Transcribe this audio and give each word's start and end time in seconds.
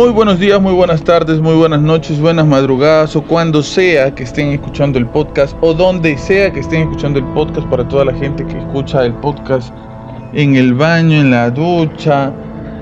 Muy 0.00 0.08
buenos 0.08 0.38
días, 0.38 0.58
muy 0.62 0.72
buenas 0.72 1.04
tardes, 1.04 1.42
muy 1.42 1.54
buenas 1.54 1.82
noches, 1.82 2.18
buenas 2.18 2.46
madrugadas 2.46 3.14
o 3.16 3.22
cuando 3.22 3.62
sea 3.62 4.14
que 4.14 4.22
estén 4.22 4.48
escuchando 4.48 4.98
el 4.98 5.04
podcast 5.04 5.54
o 5.60 5.74
donde 5.74 6.16
sea 6.16 6.50
que 6.50 6.60
estén 6.60 6.88
escuchando 6.88 7.18
el 7.18 7.26
podcast 7.34 7.68
para 7.68 7.86
toda 7.86 8.06
la 8.06 8.14
gente 8.14 8.46
que 8.46 8.58
escucha 8.58 9.04
el 9.04 9.12
podcast 9.16 9.70
en 10.32 10.56
el 10.56 10.72
baño, 10.72 11.20
en 11.20 11.30
la 11.30 11.50
ducha, 11.50 12.32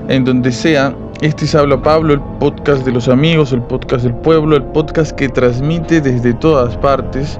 en 0.07 0.23
donde 0.23 0.49
sea. 0.49 0.95
Este 1.19 1.43
es 1.43 1.55
Habla 1.55 1.81
Pablo, 1.81 2.13
el 2.13 2.21
podcast 2.39 2.85
de 2.85 2.93
los 2.93 3.09
amigos, 3.09 3.51
el 3.51 3.63
podcast 3.63 4.05
del 4.05 4.15
pueblo, 4.15 4.55
el 4.55 4.63
podcast 4.63 5.11
que 5.11 5.27
transmite 5.27 5.99
desde 5.99 6.33
todas 6.35 6.77
partes. 6.77 7.37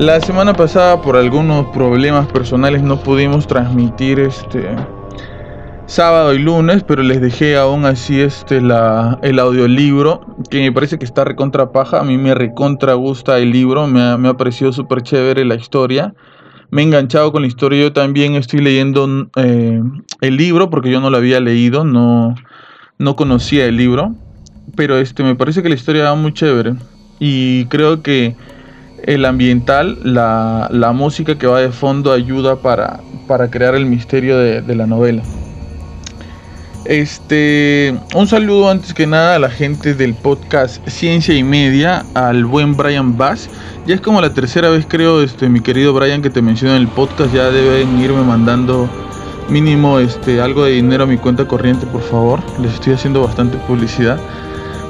La 0.00 0.20
semana 0.20 0.52
pasada 0.52 1.00
por 1.00 1.16
algunos 1.16 1.66
problemas 1.66 2.26
personales 2.26 2.82
no 2.82 2.96
pudimos 2.98 3.46
transmitir 3.46 4.18
este 4.18 4.66
sábado 5.92 6.32
y 6.32 6.38
lunes, 6.38 6.82
pero 6.84 7.02
les 7.02 7.20
dejé 7.20 7.54
aún 7.58 7.84
así 7.84 8.18
este 8.18 8.62
la, 8.62 9.18
el 9.22 9.38
audiolibro, 9.38 10.22
que 10.48 10.60
me 10.60 10.72
parece 10.72 10.98
que 10.98 11.04
está 11.04 11.22
recontra 11.22 11.70
paja, 11.70 12.00
a 12.00 12.02
mí 12.02 12.16
me 12.16 12.34
recontra 12.34 12.94
gusta 12.94 13.38
el 13.38 13.50
libro, 13.50 13.86
me 13.86 14.00
ha, 14.00 14.16
me 14.16 14.30
ha 14.30 14.34
parecido 14.34 14.72
súper 14.72 15.02
chévere 15.02 15.44
la 15.44 15.54
historia, 15.54 16.14
me 16.70 16.80
he 16.80 16.84
enganchado 16.86 17.30
con 17.30 17.42
la 17.42 17.48
historia, 17.48 17.82
yo 17.82 17.92
también 17.92 18.36
estoy 18.36 18.60
leyendo 18.60 19.28
eh, 19.36 19.82
el 20.22 20.36
libro, 20.38 20.70
porque 20.70 20.90
yo 20.90 20.98
no 20.98 21.10
lo 21.10 21.18
había 21.18 21.40
leído, 21.40 21.84
no, 21.84 22.36
no 22.96 23.14
conocía 23.14 23.66
el 23.66 23.76
libro, 23.76 24.14
pero 24.74 24.96
este, 24.96 25.22
me 25.22 25.34
parece 25.34 25.62
que 25.62 25.68
la 25.68 25.74
historia 25.74 26.04
va 26.04 26.14
muy 26.14 26.32
chévere, 26.32 26.72
y 27.18 27.66
creo 27.66 28.02
que 28.02 28.34
el 29.04 29.26
ambiental, 29.26 29.98
la, 30.04 30.68
la 30.72 30.92
música 30.92 31.36
que 31.36 31.46
va 31.46 31.60
de 31.60 31.70
fondo 31.70 32.12
ayuda 32.12 32.56
para, 32.56 33.00
para 33.28 33.50
crear 33.50 33.74
el 33.74 33.84
misterio 33.84 34.38
de, 34.38 34.62
de 34.62 34.74
la 34.74 34.86
novela. 34.86 35.22
Este, 36.84 37.96
un 38.16 38.26
saludo 38.26 38.68
antes 38.68 38.92
que 38.92 39.06
nada 39.06 39.36
a 39.36 39.38
la 39.38 39.50
gente 39.50 39.94
del 39.94 40.14
podcast 40.14 40.86
Ciencia 40.88 41.32
y 41.32 41.44
Media, 41.44 42.04
al 42.14 42.44
buen 42.44 42.76
Brian 42.76 43.16
Bass. 43.16 43.48
Ya 43.86 43.94
es 43.94 44.00
como 44.00 44.20
la 44.20 44.34
tercera 44.34 44.68
vez 44.68 44.84
creo, 44.88 45.22
este, 45.22 45.48
mi 45.48 45.60
querido 45.60 45.92
Brian, 45.94 46.22
que 46.22 46.30
te 46.30 46.42
menciono 46.42 46.74
en 46.74 46.82
el 46.82 46.88
podcast. 46.88 47.32
Ya 47.32 47.50
deben 47.50 48.00
irme 48.00 48.22
mandando 48.22 48.90
mínimo 49.48 50.00
este, 50.00 50.40
algo 50.40 50.64
de 50.64 50.72
dinero 50.72 51.04
a 51.04 51.06
mi 51.06 51.18
cuenta 51.18 51.46
corriente, 51.46 51.86
por 51.86 52.02
favor. 52.02 52.40
Les 52.60 52.74
estoy 52.74 52.94
haciendo 52.94 53.22
bastante 53.22 53.58
publicidad. 53.58 54.18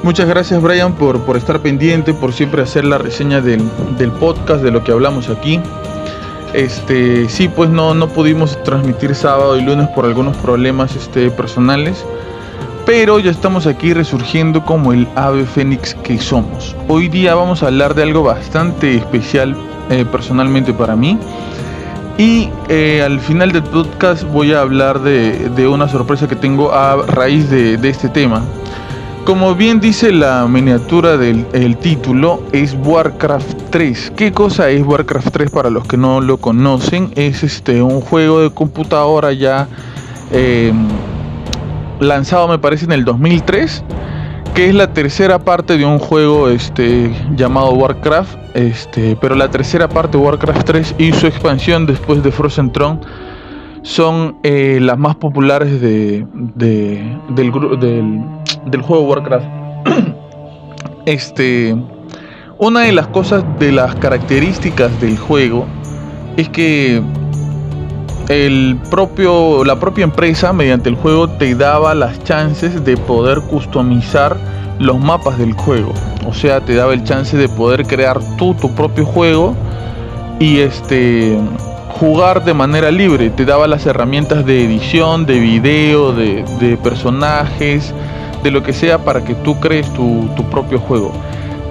Muchas 0.01 0.27
gracias 0.27 0.61
Brian 0.61 0.95
por, 0.95 1.21
por 1.25 1.37
estar 1.37 1.61
pendiente, 1.61 2.13
por 2.13 2.33
siempre 2.33 2.63
hacer 2.63 2.85
la 2.85 2.97
reseña 2.97 3.39
del, 3.39 3.61
del 3.99 4.11
podcast, 4.11 4.63
de 4.63 4.71
lo 4.71 4.83
que 4.83 4.91
hablamos 4.91 5.29
aquí. 5.29 5.61
Este, 6.53 7.27
sí, 7.29 7.47
pues 7.47 7.69
no, 7.69 7.95
no 7.95 8.09
pudimos 8.09 8.61
transmitir 8.63 9.15
sábado 9.15 9.57
y 9.57 9.61
lunes 9.63 9.87
por 9.89 10.05
algunos 10.05 10.37
problemas 10.37 10.95
este, 10.95 11.31
personales. 11.31 12.05
Pero 12.85 13.17
ya 13.19 13.31
estamos 13.31 13.65
aquí 13.65 13.93
resurgiendo 13.93 14.63
como 14.65 14.93
el 14.93 15.07
ave 15.15 15.45
fénix 15.45 15.95
que 15.95 16.19
somos. 16.19 16.75
Hoy 16.87 17.07
día 17.07 17.33
vamos 17.33 17.63
a 17.63 17.67
hablar 17.67 17.95
de 17.95 18.03
algo 18.03 18.23
bastante 18.23 18.95
especial 18.95 19.55
eh, 19.89 20.05
personalmente 20.05 20.73
para 20.73 20.95
mí. 20.95 21.17
Y 22.17 22.49
eh, 22.69 23.01
al 23.03 23.19
final 23.19 23.51
del 23.51 23.63
podcast 23.63 24.23
voy 24.23 24.53
a 24.53 24.61
hablar 24.61 24.99
de, 24.99 25.49
de, 25.49 25.67
una 25.67 25.87
sorpresa 25.87 26.27
que 26.27 26.35
tengo 26.35 26.71
a 26.71 26.97
raíz 27.07 27.49
de, 27.49 27.77
de 27.77 27.89
este 27.89 28.09
tema. 28.09 28.43
Como 29.25 29.55
bien 29.55 29.79
dice 29.79 30.11
la 30.11 30.45
miniatura 30.49 31.15
del 31.15 31.45
el 31.53 31.77
título, 31.77 32.43
es 32.51 32.75
Warcraft 32.83 33.69
3. 33.69 34.11
¿Qué 34.17 34.33
cosa 34.33 34.69
es 34.69 34.83
Warcraft 34.85 35.29
3 35.31 35.49
para 35.49 35.69
los 35.69 35.87
que 35.87 35.95
no 35.95 36.19
lo 36.19 36.37
conocen? 36.37 37.09
Es 37.15 37.41
este 37.41 37.81
un 37.81 38.01
juego 38.01 38.41
de 38.41 38.49
computadora 38.49 39.31
ya 39.31 39.69
eh, 40.33 40.73
lanzado 42.01 42.49
me 42.49 42.59
parece 42.59 42.83
en 42.83 42.91
el 42.91 43.05
2003, 43.05 43.85
que 44.53 44.67
es 44.67 44.75
la 44.75 44.91
tercera 44.91 45.39
parte 45.39 45.77
de 45.77 45.85
un 45.85 45.99
juego 45.99 46.49
este, 46.49 47.09
llamado 47.37 47.71
Warcraft. 47.71 48.37
Este, 48.55 49.17
pero 49.21 49.35
la 49.35 49.49
tercera 49.49 49.87
parte, 49.87 50.17
Warcraft 50.17 50.65
3, 50.65 50.95
y 50.97 51.13
su 51.13 51.27
expansión 51.27 51.85
después 51.85 52.21
de 52.23 52.31
Frozen 52.31 52.73
Throne 52.73 52.99
son 53.83 54.37
eh, 54.43 54.79
las 54.81 54.97
más 54.97 55.15
populares 55.15 55.79
de, 55.81 56.25
de, 56.33 57.17
del, 57.29 57.51
del, 57.79 58.21
del, 58.65 58.81
juego 58.81 59.03
Warcraft. 59.03 59.45
este, 61.05 61.75
una 62.57 62.81
de 62.81 62.91
las 62.91 63.07
cosas, 63.07 63.43
de 63.59 63.71
las 63.71 63.95
características 63.95 64.99
del 65.01 65.17
juego, 65.17 65.65
es 66.37 66.49
que 66.49 67.01
el 68.29 68.79
propio, 68.89 69.63
la 69.65 69.79
propia 69.79 70.03
empresa 70.03 70.53
mediante 70.53 70.89
el 70.89 70.95
juego 70.95 71.29
te 71.29 71.55
daba 71.55 71.93
las 71.93 72.23
chances 72.23 72.83
de 72.85 72.95
poder 72.97 73.41
customizar 73.41 74.37
los 74.79 74.99
mapas 74.99 75.37
del 75.37 75.53
juego. 75.53 75.93
O 76.25 76.33
sea, 76.33 76.61
te 76.61 76.75
daba 76.75 76.93
el 76.93 77.03
chance 77.03 77.35
de 77.37 77.49
poder 77.49 77.85
crear 77.85 78.19
tú 78.37 78.53
tu 78.55 78.73
propio 78.73 79.05
juego 79.05 79.55
y 80.39 80.59
este 80.59 81.37
jugar 81.99 82.43
de 82.43 82.53
manera 82.53 82.91
libre. 82.91 83.29
Te 83.29 83.45
daba 83.45 83.67
las 83.67 83.85
herramientas 83.85 84.45
de 84.45 84.63
edición, 84.65 85.25
de 85.25 85.39
video, 85.39 86.13
de, 86.13 86.43
de 86.59 86.77
personajes, 86.77 87.93
de 88.43 88.51
lo 88.51 88.61
que 88.61 88.73
sea 88.73 88.99
para 88.99 89.23
que 89.23 89.33
tú 89.35 89.59
crees 89.59 89.91
tu, 89.93 90.29
propio 90.51 90.79
juego. 90.79 91.11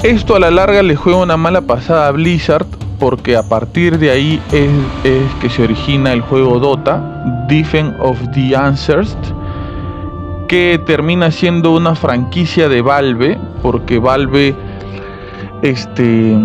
Esto 0.02 0.34
a 0.34 0.40
la 0.40 0.50
larga 0.50 0.82
le 0.82 0.96
juega 0.96 1.18
una 1.18 1.36
mala 1.36 1.60
pasada 1.60 2.08
a 2.08 2.10
Blizzard 2.10 2.66
porque 2.98 3.36
a 3.36 3.42
partir 3.42 3.98
de 3.98 4.10
ahí 4.10 4.40
es, 4.52 4.70
que 5.40 5.50
se 5.50 5.62
origina 5.62 6.12
el 6.12 6.22
juego 6.22 6.58
Dota, 6.58 7.24
Defense 7.48 7.96
of 8.00 8.18
the 8.32 8.56
Answers, 8.56 9.16
que 10.48 10.80
termina 10.86 11.30
siendo 11.30 11.72
una 11.72 11.94
franquicia 11.94 12.68
de 12.68 12.82
Valve, 12.82 13.38
porque 13.62 13.98
Valve 13.98 14.54
este 15.62 16.36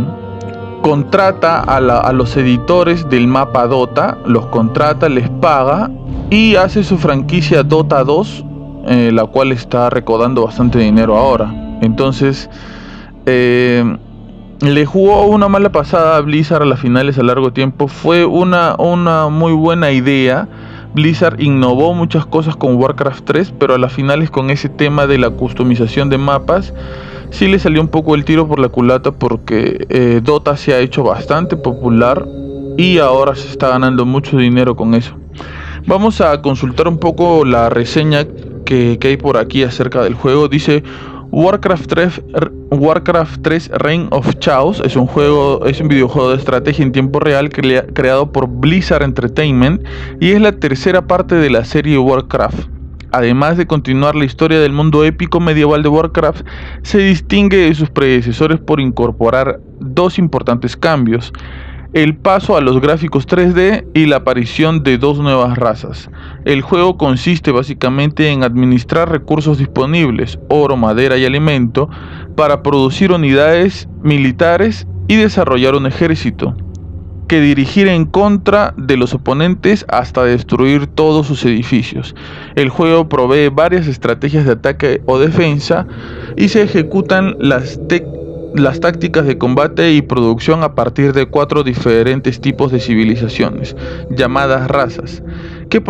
contrata 0.82 1.60
a, 1.60 1.78
a, 1.78 2.14
los 2.14 2.38
editores 2.38 3.10
del 3.10 3.28
mapa 3.28 3.68
Dota, 3.68 4.18
los 4.26 4.46
contrata, 4.48 5.10
les 5.10 5.30
paga 5.30 5.90
y 6.30 6.56
hace 6.56 6.84
su 6.84 6.98
franquicia 6.98 7.64
Dota 7.64 8.04
2, 8.04 8.46
eh, 8.88 9.12
la 9.12 9.26
cual 9.26 9.52
está 9.52 9.90
recaudando 9.90 10.44
bastante 10.44 10.80
dinero 10.80 11.18
ahora. 11.18 11.54
Entonces, 11.82 12.50
eh, 13.26 13.84
le 14.62 14.86
jugó 14.86 15.28
una 15.28 15.48
mala 15.48 15.72
pasada 15.72 16.18
a 16.18 16.22
Blizzard 16.22 16.64
a 16.64 16.66
las 16.66 16.80
finales 16.80 17.18
a 17.18 17.24
largo 17.24 17.54
tiempo. 17.54 17.88
Fue 17.88 18.26
una, 18.26 18.76
una 18.80 19.30
muy 19.30 19.54
buena 19.54 19.92
idea. 19.92 20.48
Blizzard 20.94 21.40
innovó 21.40 21.94
muchas 21.94 22.26
cosas 22.26 22.56
con 22.56 22.76
Warcraft 22.76 23.26
3, 23.26 23.54
pero 23.60 23.76
a 23.76 23.78
las 23.78 23.94
finales 23.94 24.32
con 24.32 24.50
ese 24.50 24.70
tema 24.70 25.06
de 25.06 25.18
la 25.18 25.30
customización 25.30 26.10
de 26.10 26.18
mapas 26.18 26.74
sí 27.30 27.48
le 27.48 27.60
salió 27.60 27.82
un 27.82 27.88
poco 27.88 28.16
el 28.16 28.26
tiro 28.26 28.48
por 28.48 28.60
la 28.60 28.70
culata 28.70 29.12
porque 29.12 29.86
eh, 29.90 30.22
Dota 30.24 30.58
se 30.58 30.74
ha 30.74 30.80
hecho 30.80 31.04
bastante 31.04 31.58
popular 31.58 32.26
y 32.78 33.00
ahora 33.00 33.36
se 33.36 33.50
está 33.50 33.70
ganando 33.70 34.06
mucho 34.06 34.38
dinero 34.38 34.76
con 34.76 34.94
eso. 34.94 35.16
Vamos 35.86 36.22
a 36.22 36.42
consultar 36.42 36.88
un 36.88 36.98
poco 36.98 37.46
la 37.46 37.70
reseña 37.70 38.26
que, 38.68 39.00
hay 39.02 39.18
por 39.18 39.38
aquí 39.38 39.64
acerca 39.64 40.04
del 40.04 40.14
juego. 40.14 40.48
Dice 40.50 40.84
Warcraft 41.32 41.88
3, 41.88 42.22
Warcraft 42.72 43.42
3 43.42 43.72
Reign 43.76 44.08
of 44.12 44.36
Chaos 44.40 44.82
es 44.86 44.96
un 44.96 45.08
juego, 45.08 45.66
es 45.66 45.80
un 45.80 45.88
videojuego 45.88 46.32
de 46.32 46.38
estrategia 46.38 46.84
en 46.84 46.92
tiempo 46.92 47.20
real 47.20 47.50
crea, 47.50 47.86
creado 47.88 48.32
por 48.32 48.48
Blizzard 48.48 49.04
Entertainment 49.04 49.84
y 50.20 50.32
es 50.32 50.42
la 50.42 50.52
tercera 50.52 51.08
parte 51.08 51.36
de 51.36 51.50
la 51.50 51.64
serie 51.64 51.98
Warcraft. 51.98 52.68
Además 53.14 53.56
de 53.56 53.66
continuar 53.66 54.16
la 54.16 54.26
historia 54.26 54.60
del 54.60 54.74
mundo 54.74 55.06
épico 55.06 55.40
medieval 55.40 55.82
de 55.82 55.88
Warcraft, 55.88 56.46
se 56.82 56.98
distingue 56.98 57.58
de 57.58 57.74
sus 57.74 57.90
predecesores 57.90 58.60
por 58.60 58.82
incorporar 58.82 59.62
dos 59.80 60.20
importantes 60.20 60.76
cambios, 60.76 61.32
el 61.98 62.16
paso 62.16 62.56
a 62.56 62.62
los 62.62 62.80
gráficos 62.80 63.26
3D 63.26 63.88
y 63.96 64.06
la 64.06 64.18
aparición 64.18 64.84
de 64.84 65.00
dos 65.00 65.18
nuevas 65.18 65.58
razas. 65.58 66.12
El 66.46 66.62
juego 66.62 66.96
consiste 66.96 67.50
básicamente 67.50 68.30
en 68.30 68.44
administrar 68.44 69.10
recursos 69.10 69.58
disponibles, 69.58 70.38
oro, 70.48 70.78
madera 70.78 71.18
y 71.18 71.26
alimento, 71.26 71.90
para 72.36 72.62
producir 72.62 73.12
unidades 73.12 73.90
militares 74.04 74.86
y 75.08 75.16
desarrollar 75.16 75.74
un 75.74 75.88
ejército 75.88 76.56
que 77.28 77.42
dirigir 77.42 77.88
en 77.88 78.06
contra 78.06 78.76
de 78.78 78.96
los 78.96 79.16
oponentes 79.16 79.84
hasta 79.90 80.24
destruir 80.24 80.86
todos 80.86 81.26
sus 81.26 81.44
edificios. 81.46 82.16
El 82.54 82.70
juego 82.70 83.10
provee 83.10 83.50
varias 83.50 83.88
estrategias 83.88 84.46
de 84.46 84.52
ataque 84.52 85.02
o 85.08 85.18
defensa 85.18 85.88
y 86.36 86.50
se 86.50 86.62
ejecutan 86.62 87.36
las, 87.40 87.80
las 88.58 88.80
tácticas 88.80 89.26
de 89.26 89.38
combate 89.38 89.94
y 89.94 90.02
producción 90.02 90.64
a 90.64 90.76
partir 90.76 91.14
de 91.14 91.28
cuatro 91.28 91.64
diferentes 91.64 92.42
tipos 92.42 92.72
de 92.72 92.80
civilizaciones, 92.80 93.76
llamadas 94.10 94.68
razas, 94.68 95.24
que, 95.70 95.84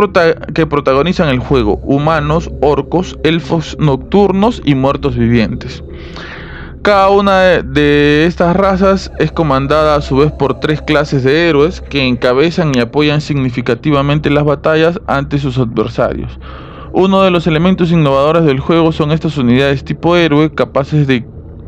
que 0.53 0.65
protagonizan 0.65 1.29
el 1.29 1.39
juego, 1.39 1.77
humanos, 1.83 2.51
orcos, 2.61 3.17
elfos 3.23 3.77
nocturnos 3.79 4.61
y 4.65 4.75
muertos 4.75 5.15
vivientes. 5.15 5.83
Cada 6.81 7.09
una 7.09 7.41
de 7.63 8.25
estas 8.25 8.55
razas 8.55 9.11
es 9.19 9.31
comandada 9.31 9.95
a 9.95 10.01
su 10.01 10.17
vez 10.17 10.31
por 10.31 10.59
tres 10.59 10.81
clases 10.81 11.23
de 11.23 11.49
héroes 11.49 11.81
que 11.81 12.07
encabezan 12.07 12.71
y 12.73 12.79
apoyan 12.79 13.19
significativamente 13.19 14.29
las 14.29 14.45
batallas 14.45 14.99
ante 15.05 15.37
sus 15.37 15.57
adversarios. 15.57 16.39
Uno 16.93 17.21
de 17.23 17.29
los 17.29 17.45
elementos 17.45 17.91
innovadores 17.91 18.45
del 18.45 18.61
juego 18.61 18.91
son 18.91 19.11
estas 19.11 19.37
unidades 19.37 19.83
tipo 19.83 20.15
héroe 20.15 20.53
capaces 20.53 21.07
de 21.07 21.25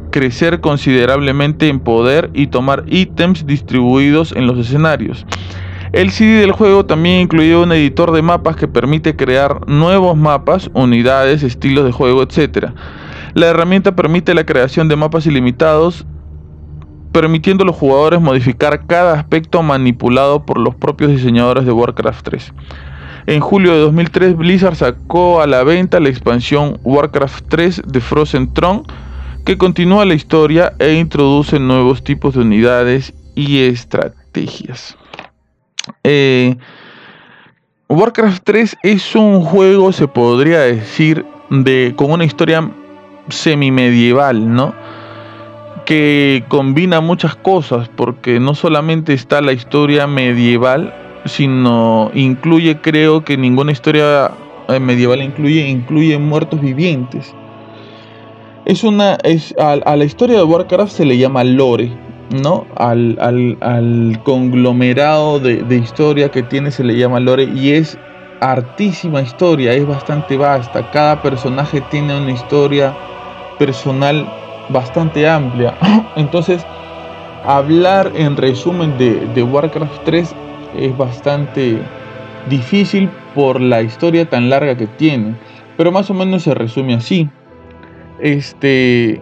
crecer 0.09 0.61
considerablemente 0.61 1.67
en 1.67 1.79
poder 1.79 2.29
y 2.33 2.47
tomar 2.47 2.83
ítems 2.87 3.45
distribuidos 3.45 4.31
en 4.31 4.47
los 4.47 4.57
escenarios. 4.57 5.25
El 5.91 6.11
CD 6.11 6.41
del 6.41 6.51
juego 6.51 6.85
también 6.85 7.21
incluye 7.21 7.55
un 7.55 7.71
editor 7.71 8.11
de 8.11 8.21
mapas 8.21 8.55
que 8.55 8.67
permite 8.67 9.15
crear 9.15 9.67
nuevos 9.67 10.15
mapas, 10.15 10.69
unidades, 10.73 11.41
estilos 11.41 11.83
de 11.85 11.91
juego, 11.91 12.21
etc. 12.21 12.67
La 13.33 13.47
herramienta 13.47 13.95
permite 13.95 14.35
la 14.35 14.45
creación 14.45 14.87
de 14.87 14.95
mapas 14.95 15.25
ilimitados, 15.25 16.05
permitiendo 17.11 17.63
a 17.63 17.67
los 17.67 17.75
jugadores 17.75 18.21
modificar 18.21 18.85
cada 18.85 19.13
aspecto 19.13 19.63
manipulado 19.63 20.45
por 20.45 20.59
los 20.59 20.75
propios 20.75 21.09
diseñadores 21.09 21.65
de 21.65 21.71
Warcraft 21.71 22.23
3. 22.23 22.53
En 23.25 23.39
julio 23.41 23.73
de 23.73 23.79
2003 23.79 24.37
Blizzard 24.37 24.75
sacó 24.75 25.41
a 25.41 25.47
la 25.47 25.63
venta 25.63 25.99
la 25.99 26.09
expansión 26.09 26.79
Warcraft 26.83 27.45
3 27.47 27.81
de 27.85 27.99
Frozen 27.99 28.53
Throne, 28.53 28.83
que 29.45 29.57
continúa 29.57 30.05
la 30.05 30.13
historia 30.13 30.73
e 30.79 30.93
introduce 30.93 31.59
nuevos 31.59 32.03
tipos 32.03 32.35
de 32.35 32.41
unidades 32.41 33.13
y 33.35 33.59
estrategias. 33.59 34.97
Eh, 36.03 36.55
Warcraft 37.87 38.43
3 38.43 38.77
es 38.83 39.15
un 39.15 39.41
juego, 39.41 39.91
se 39.91 40.07
podría 40.07 40.59
decir, 40.59 41.25
de, 41.49 41.93
con 41.95 42.11
una 42.11 42.25
historia 42.25 42.69
semi-medieval, 43.29 44.53
¿no? 44.53 44.75
Que 45.85 46.43
combina 46.47 47.01
muchas 47.01 47.35
cosas, 47.35 47.89
porque 47.89 48.39
no 48.39 48.53
solamente 48.53 49.13
está 49.13 49.41
la 49.41 49.53
historia 49.53 50.05
medieval, 50.05 50.93
sino 51.25 52.11
incluye, 52.13 52.79
creo 52.79 53.23
que 53.23 53.37
ninguna 53.37 53.71
historia 53.71 54.31
eh, 54.67 54.79
medieval 54.79 55.23
incluye, 55.23 55.67
incluye 55.67 56.17
muertos 56.19 56.61
vivientes. 56.61 57.33
Es 58.69 58.83
una, 58.83 59.15
es, 59.23 59.55
a, 59.57 59.95
la 59.95 60.05
historia 60.05 60.37
de 60.37 60.43
Warcraft 60.43 60.91
se 60.91 61.03
le 61.03 61.17
llama 61.17 61.43
lore, 61.43 61.91
¿no? 62.43 62.67
Al, 62.75 63.17
al, 63.19 64.21
conglomerado 64.23 65.39
de, 65.39 65.63
de, 65.63 65.77
historia 65.77 66.29
que 66.29 66.43
tiene 66.43 66.69
se 66.69 66.83
le 66.83 66.95
llama 66.95 67.19
lore 67.19 67.45
y 67.45 67.71
es 67.71 67.97
hartísima 68.41 69.23
historia, 69.23 69.73
es 69.73 69.87
bastante 69.87 70.37
vasta. 70.37 70.91
Cada 70.91 71.19
personaje 71.19 71.81
tiene 71.89 72.15
una 72.15 72.31
historia 72.31 72.95
personal 73.57 74.31
bastante 74.69 75.27
amplia. 75.27 75.73
Entonces, 76.15 76.63
hablar 77.47 78.11
en 78.13 78.37
resumen 78.37 78.95
de, 78.99 79.25
de 79.33 79.41
Warcraft 79.41 80.03
3 80.03 80.35
es 80.77 80.95
bastante 80.95 81.79
difícil 82.47 83.09
por 83.33 83.59
la 83.59 83.81
historia 83.81 84.29
tan 84.29 84.47
larga 84.51 84.77
que 84.77 84.85
tiene. 84.85 85.33
Pero 85.75 85.91
más 85.91 86.11
o 86.11 86.13
menos 86.13 86.43
se 86.43 86.53
resume 86.53 86.93
así. 86.93 87.31
Este. 88.21 89.21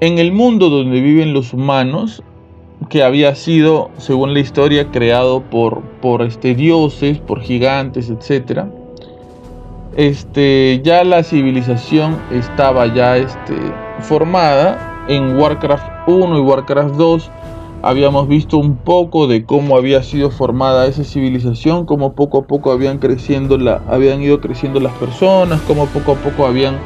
En 0.00 0.18
el 0.18 0.32
mundo 0.32 0.68
donde 0.68 1.00
viven 1.00 1.32
los 1.32 1.52
humanos, 1.52 2.22
que 2.88 3.02
había 3.02 3.34
sido, 3.34 3.90
según 3.98 4.34
la 4.34 4.40
historia, 4.40 4.90
creado 4.90 5.42
por, 5.42 5.82
por 6.00 6.22
este, 6.22 6.54
dioses, 6.54 7.18
por 7.18 7.40
gigantes, 7.40 8.10
etc. 8.10 8.64
Este, 9.96 10.80
ya 10.82 11.04
la 11.04 11.22
civilización 11.22 12.16
estaba 12.30 12.92
ya 12.92 13.16
este, 13.16 13.54
formada. 14.00 15.04
En 15.08 15.36
Warcraft 15.36 16.08
1 16.08 16.38
y 16.38 16.40
Warcraft 16.40 16.94
2 16.94 17.30
habíamos 17.82 18.28
visto 18.28 18.56
un 18.58 18.76
poco 18.76 19.26
de 19.26 19.44
cómo 19.44 19.76
había 19.76 20.02
sido 20.02 20.30
formada 20.30 20.86
esa 20.86 21.02
civilización, 21.02 21.84
cómo 21.84 22.12
poco 22.12 22.38
a 22.38 22.42
poco 22.42 22.70
habían 22.70 22.98
creciendo 22.98 23.58
la, 23.58 23.82
habían 23.88 24.22
ido 24.22 24.40
creciendo 24.40 24.78
las 24.78 24.92
personas, 24.94 25.60
cómo 25.62 25.86
poco 25.86 26.12
a 26.12 26.14
poco 26.14 26.46
habían 26.46 26.76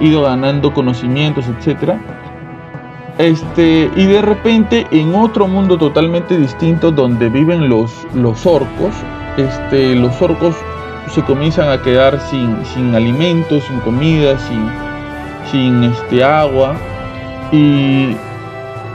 ido 0.00 0.22
ganando 0.22 0.72
conocimientos, 0.72 1.46
etcétera. 1.46 1.98
Este, 3.18 3.90
y 3.96 4.06
de 4.06 4.20
repente 4.20 4.86
en 4.90 5.14
otro 5.14 5.48
mundo 5.48 5.78
totalmente 5.78 6.36
distinto 6.36 6.90
donde 6.90 7.30
viven 7.30 7.68
los, 7.68 7.90
los 8.14 8.44
orcos, 8.44 8.94
este, 9.38 9.94
los 9.94 10.20
orcos 10.20 10.54
se 11.14 11.22
comienzan 11.22 11.70
a 11.70 11.80
quedar 11.80 12.20
sin, 12.28 12.64
sin 12.66 12.94
alimentos, 12.94 13.64
sin 13.64 13.80
comida, 13.80 14.38
sin, 14.38 14.70
sin 15.50 15.84
este, 15.84 16.22
agua. 16.22 16.76
Y 17.52 18.16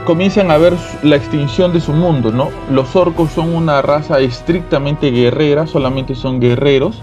comienzan 0.04 0.50
a 0.50 0.58
ver 0.58 0.74
la 1.02 1.16
extinción 1.16 1.72
de 1.72 1.80
su 1.80 1.92
mundo, 1.92 2.30
¿no? 2.30 2.50
Los 2.70 2.94
orcos 2.94 3.30
son 3.32 3.54
una 3.54 3.82
raza 3.82 4.20
estrictamente 4.20 5.10
guerrera, 5.10 5.66
solamente 5.66 6.14
son 6.14 6.38
guerreros 6.38 7.02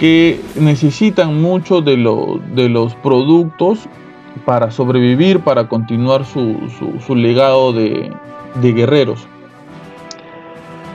que 0.00 0.40
necesitan 0.56 1.40
mucho 1.40 1.82
de, 1.82 1.96
de 2.54 2.68
los 2.68 2.94
productos 2.96 3.80
para 4.44 4.70
sobrevivir, 4.70 5.40
para 5.40 5.68
continuar 5.68 6.24
su, 6.24 7.14
legado 7.14 7.72
de, 7.72 8.10
guerreros. 8.62 9.28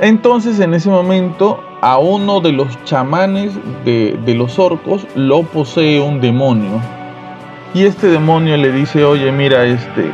Entonces 0.01 0.59
en 0.59 0.73
ese 0.73 0.89
momento 0.89 1.61
a 1.81 1.99
uno 1.99 2.41
de 2.41 2.51
los 2.51 2.83
chamanes 2.83 3.53
de, 3.85 4.19
de 4.25 4.33
los 4.33 4.59
orcos 4.59 5.05
lo 5.15 5.43
posee 5.43 6.01
un 6.01 6.19
demonio. 6.19 6.81
Y 7.75 7.83
este 7.83 8.07
demonio 8.07 8.57
le 8.57 8.71
dice, 8.71 9.05
oye, 9.05 9.31
mira, 9.31 9.65
este, 9.65 10.09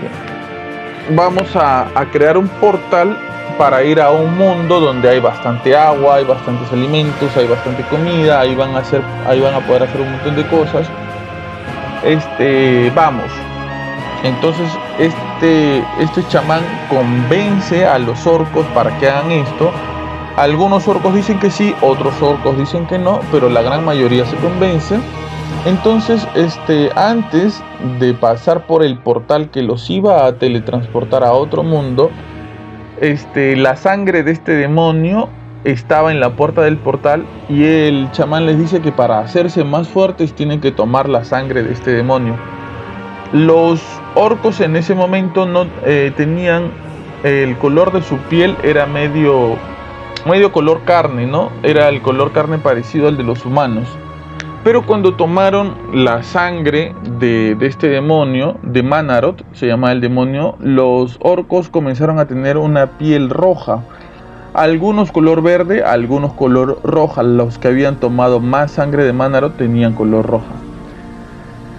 vamos 1.15 1.55
a, 1.55 1.87
crear 2.11 2.37
un 2.37 2.47
portal 2.47 3.17
para 3.57 3.83
ir 3.83 4.01
a 4.01 4.11
un 4.11 4.37
mundo 4.37 4.79
donde 4.79 5.09
hay 5.09 5.19
bastante 5.19 5.75
agua, 5.75 6.15
hay 6.15 6.25
bastantes 6.25 6.71
alimentos, 6.71 7.35
hay 7.37 7.47
bastante 7.47 7.83
comida, 7.83 8.39
ahí 8.39 8.55
van 8.55 8.75
a 8.75 8.79
hacer, 8.79 9.01
ahí 9.27 9.39
van 9.39 9.53
a 9.53 9.59
poder 9.59 9.83
hacer 9.83 10.01
un 10.01 10.11
montón 10.11 10.35
de 10.35 10.47
cosas. 10.47 10.87
Este, 12.03 12.91
vamos. 12.95 13.31
Entonces, 14.23 14.69
este, 14.99 15.83
este 15.99 16.27
chamán 16.27 16.63
convence 16.89 17.85
a 17.85 17.97
los 17.99 18.25
orcos 18.27 18.65
para 18.73 18.95
que 18.99 19.09
hagan 19.09 19.31
esto. 19.31 19.71
Algunos 20.37 20.87
orcos 20.87 21.13
dicen 21.13 21.39
que 21.39 21.49
sí, 21.49 21.75
otros 21.81 22.21
orcos 22.21 22.57
dicen 22.57 22.85
que 22.87 22.97
no, 22.97 23.19
pero 23.31 23.49
la 23.49 23.61
gran 23.61 23.83
mayoría 23.83 24.25
se 24.25 24.35
convence. 24.37 24.99
Entonces, 25.65 26.27
este, 26.35 26.91
antes 26.95 27.61
de 27.99 28.13
pasar 28.13 28.65
por 28.65 28.83
el 28.83 28.97
portal 28.97 29.49
que 29.51 29.61
los 29.61 29.89
iba 29.89 30.25
a 30.25 30.33
teletransportar 30.33 31.23
a 31.23 31.33
otro 31.33 31.63
mundo, 31.63 32.09
este, 33.01 33.55
la 33.55 33.75
sangre 33.75 34.23
de 34.23 34.31
este 34.31 34.53
demonio 34.53 35.27
estaba 35.63 36.11
en 36.11 36.19
la 36.19 36.35
puerta 36.35 36.61
del 36.61 36.77
portal 36.77 37.25
y 37.49 37.65
el 37.65 38.09
chamán 38.11 38.45
les 38.45 38.57
dice 38.57 38.81
que 38.81 38.91
para 38.91 39.19
hacerse 39.19 39.63
más 39.63 39.87
fuertes 39.89 40.33
tienen 40.33 40.61
que 40.61 40.71
tomar 40.71 41.09
la 41.09 41.25
sangre 41.25 41.63
de 41.63 41.73
este 41.73 41.91
demonio. 41.91 42.35
Los 43.33 43.81
orcos 44.15 44.59
en 44.61 44.75
ese 44.75 44.95
momento 44.95 45.45
no 45.45 45.65
eh, 45.85 46.11
tenían 46.15 46.71
el 47.23 47.57
color 47.57 47.91
de 47.91 48.01
su 48.01 48.17
piel 48.17 48.55
era 48.63 48.85
medio 48.85 49.57
medio 50.25 50.51
color 50.51 50.81
carne, 50.85 51.25
¿no? 51.25 51.51
Era 51.63 51.89
el 51.89 52.01
color 52.01 52.31
carne 52.31 52.57
parecido 52.57 53.07
al 53.07 53.17
de 53.17 53.23
los 53.23 53.45
humanos. 53.45 53.87
Pero 54.63 54.85
cuando 54.85 55.15
tomaron 55.15 55.75
la 55.91 56.21
sangre 56.21 56.93
de, 57.19 57.57
este 57.61 57.87
demonio, 57.89 58.57
de 58.61 58.83
Manarot, 58.83 59.43
se 59.53 59.65
llama 59.65 59.91
el 59.91 60.01
demonio, 60.01 60.55
los 60.59 61.17
orcos 61.19 61.69
comenzaron 61.69 62.19
a 62.19 62.27
tener 62.27 62.57
una 62.57 62.85
piel 62.85 63.31
roja. 63.31 63.83
Algunos 64.53 65.11
color 65.11 65.41
verde, 65.41 65.83
algunos 65.83 66.33
color 66.33 66.79
roja. 66.83 67.23
Los 67.23 67.57
que 67.57 67.69
habían 67.69 67.95
tomado 67.95 68.39
más 68.39 68.73
sangre 68.73 69.03
de 69.03 69.13
Manarot 69.13 69.57
tenían 69.57 69.93
color 69.93 70.27
roja. 70.27 70.53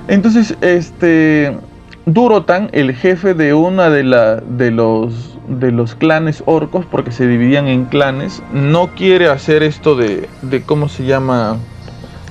Entonces, 0.09 0.57
este 0.61 1.57
Durotan, 2.05 2.69
el 2.73 2.97
jefe 2.97 3.35
de 3.35 3.55
una 3.55 3.89
de, 3.91 4.03
la, 4.03 4.37
de, 4.37 4.73
los, 4.73 5.39
de 5.47 5.71
los 5.71 5.95
clanes 5.95 6.43
orcos, 6.47 6.85
porque 6.85 7.13
se 7.13 7.29
dividían 7.29 7.69
en 7.69 7.85
clanes, 7.85 8.43
no 8.53 8.89
quiere 8.89 9.29
hacer 9.29 9.63
esto 9.63 9.95
de, 9.95 10.29
de 10.43 10.63
¿cómo 10.63 10.89
se 10.89 11.05
llama? 11.05 11.59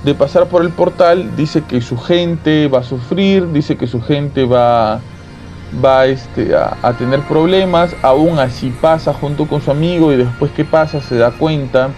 De 0.04 0.14
pasar 0.14 0.48
por 0.48 0.62
el 0.62 0.70
portal, 0.70 1.36
dice 1.36 1.62
que 1.62 1.80
su 1.80 1.96
gente 1.96 2.66
va 2.68 2.80
a 2.80 2.82
sufrir, 2.82 3.52
dice 3.52 3.76
que 3.76 3.86
su 3.86 4.00
gente 4.00 4.44
va, 4.44 5.00
va 5.84 6.06
este, 6.06 6.54
a, 6.56 6.92
tener 6.98 7.20
problemas, 7.20 7.94
aún 8.02 8.38
así 8.38 8.70
pasa 8.80 9.14
junto 9.14 9.46
con 9.46 9.62
su 9.62 9.70
amigo 9.70 10.12
y 10.12 10.16
después 10.16 10.50
que 10.52 10.64
pasa 10.64 11.00
se 11.00 11.16
da 11.16 11.30
cuenta 11.30 11.90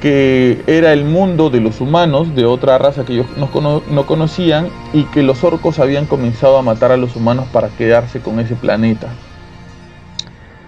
que 0.00 0.62
era 0.66 0.92
el 0.92 1.04
mundo 1.04 1.50
de 1.50 1.60
los 1.60 1.80
humanos, 1.80 2.34
de 2.34 2.44
otra 2.44 2.78
raza 2.78 3.04
que 3.04 3.14
ellos 3.14 3.26
no, 3.36 3.82
no 3.88 4.06
conocían, 4.06 4.68
y 4.92 5.04
que 5.04 5.22
los 5.22 5.44
orcos 5.44 5.78
habían 5.78 6.06
comenzado 6.06 6.58
a 6.58 6.62
matar 6.62 6.90
a 6.90 6.96
los 6.96 7.14
humanos 7.14 7.46
para 7.52 7.68
quedarse 7.68 8.20
con 8.20 8.40
ese 8.40 8.56
planeta. 8.56 9.08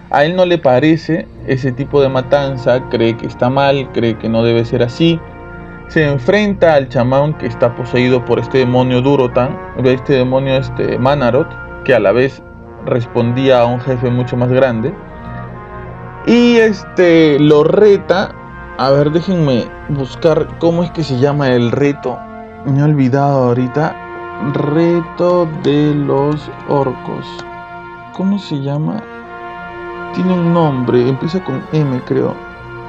A 0.09 0.23
él 0.23 0.37
no 0.37 0.45
le 0.45 0.57
parece 0.57 1.27
ese 1.47 1.73
tipo 1.73 2.01
de 2.01 2.07
matanza, 2.07 2.87
cree 2.89 3.17
que 3.17 3.27
está 3.27 3.49
mal, 3.49 3.91
cree 3.91 4.17
que 4.17 4.29
no 4.29 4.43
debe 4.43 4.63
ser 4.63 4.83
así, 4.83 5.19
se 5.87 6.09
enfrenta 6.09 6.73
al 6.73 6.89
chamán 6.89 7.33
que 7.37 7.47
está 7.47 7.75
poseído 7.75 8.23
por 8.25 8.39
este 8.39 8.59
demonio 8.59 9.01
Durotan, 9.01 9.57
este 9.83 10.13
demonio 10.13 10.55
este 10.55 10.97
Manarot, 10.97 11.47
que 11.83 11.93
a 11.93 11.99
la 11.99 12.11
vez 12.11 12.41
respondía 12.85 13.61
a 13.61 13.65
un 13.65 13.79
jefe 13.79 14.09
mucho 14.09 14.35
más 14.37 14.49
grande. 14.49 14.93
Y 16.27 16.57
este 16.57 17.37
lo 17.39 17.63
reta 17.63 18.33
A 18.77 18.89
ver, 18.89 19.11
déjenme 19.11 19.65
buscar 19.89 20.57
cómo 20.59 20.83
es 20.83 20.91
que 20.91 21.03
se 21.03 21.17
llama 21.19 21.49
el 21.49 21.71
reto. 21.71 22.17
Me 22.65 22.79
he 22.79 22.83
olvidado 22.83 23.45
ahorita. 23.45 23.95
Reto 24.53 25.47
de 25.63 25.95
los 25.95 26.51
orcos. 26.67 27.25
¿Cómo 28.13 28.37
se 28.37 28.59
llama? 28.61 29.01
Tiene 30.13 30.33
un 30.33 30.53
nombre. 30.53 31.07
Empieza 31.07 31.41
con 31.43 31.63
M, 31.71 32.01
creo. 32.05 32.33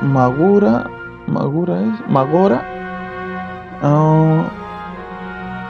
Magura. 0.00 0.90
Magura 1.28 1.80
es. 1.82 2.10
Magora. 2.10 2.75
Ah, 3.82 4.50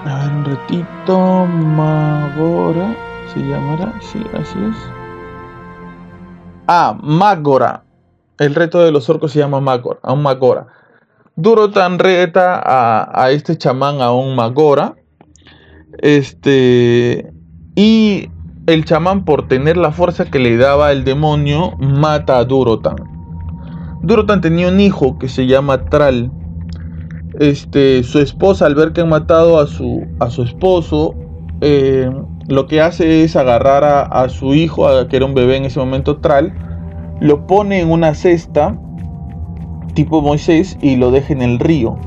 a 0.05 0.19
ver, 0.19 0.33
un 0.33 0.45
retito. 0.45 1.47
Magora. 1.47 2.95
¿Se 3.33 3.41
llamará? 3.41 3.93
Sí, 4.01 4.23
así 4.35 4.59
es. 4.71 4.77
Ah, 6.69 6.97
Magora. 7.03 7.85
El 8.39 8.55
reto 8.55 8.81
de 8.81 8.93
los 8.93 9.09
orcos 9.09 9.33
se 9.33 9.39
llama 9.39 9.61
Magora. 9.61 9.99
A 10.03 10.13
un 10.13 10.23
Magora. 10.23 10.67
Durotan 11.37 11.99
reta 11.99 12.63
a, 12.65 13.23
a 13.23 13.31
este 13.31 13.59
chamán, 13.59 14.01
a 14.01 14.13
un 14.13 14.37
Magora. 14.37 14.95
Este. 15.99 17.33
Y 17.75 18.31
el 18.67 18.85
chamán, 18.85 19.25
por 19.25 19.49
tener 19.49 19.77
la 19.77 19.93
fuerza 19.93 20.25
que 20.27 20.39
le 20.39 20.57
daba 20.57 20.93
el 20.93 21.05
demonio, 21.05 21.77
mata 21.79 22.39
a 22.39 22.45
Durotan. 22.45 22.97
Durotan 24.03 24.41
tenía 24.41 24.69
un 24.69 24.81
hijo 24.81 25.19
que 25.19 25.29
se 25.29 25.47
llama 25.47 25.85
Tral. 25.87 26.31
Este, 27.39 28.03
su 28.03 28.19
esposa, 28.19 28.67
al 28.67 28.75
ver 28.75 28.93
que 28.93 29.03
han 29.03 29.09
matado 29.09 29.61
a 29.61 29.67
su, 29.67 30.07
a 30.21 30.31
su 30.31 30.43
esposo, 30.43 31.15
eh, 31.61 32.11
lo 32.49 32.67
que 32.67 32.81
hace 32.81 33.25
es 33.25 33.37
agarrar 33.37 33.85
a, 33.85 34.29
su 34.29 34.55
hijo, 34.55 34.87
que 35.09 35.17
era 35.17 35.27
un 35.27 35.35
bebé 35.35 35.57
en 35.57 35.65
ese 35.65 35.79
momento, 35.79 36.19
Tral, 36.19 36.55
lo 37.21 37.47
pone 37.47 37.81
en 37.81 37.91
una 37.91 38.15
cesta, 38.15 38.79
tipo 39.95 40.23
Moisés, 40.23 40.79
y 40.81 40.97
lo 40.97 41.11
deja 41.11 41.33
en 41.33 41.43
el 41.43 41.59
río. 41.59 41.99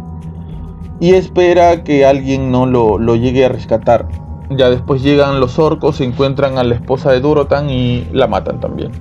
Y 1.00 1.14
espera 1.14 1.84
que 1.84 2.06
alguien 2.06 2.52
no 2.52 2.66
lo, 2.66 2.98
lo 2.98 3.16
llegue 3.16 3.46
a 3.46 3.50
rescatar. 3.50 4.08
Ya 4.50 4.70
después 4.70 5.04
llegan 5.04 5.40
los 5.40 5.60
orcos, 5.60 5.98
se 5.98 6.06
encuentran 6.06 6.58
a 6.58 6.64
la 6.64 6.76
esposa 6.76 7.12
de 7.12 7.20
Durotan 7.20 7.70
y 7.70 8.08
la 8.12 8.28
matan 8.28 8.60
también. 8.60 8.92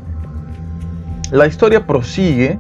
La 1.30 1.46
historia 1.46 1.86
prosigue. 1.86 2.58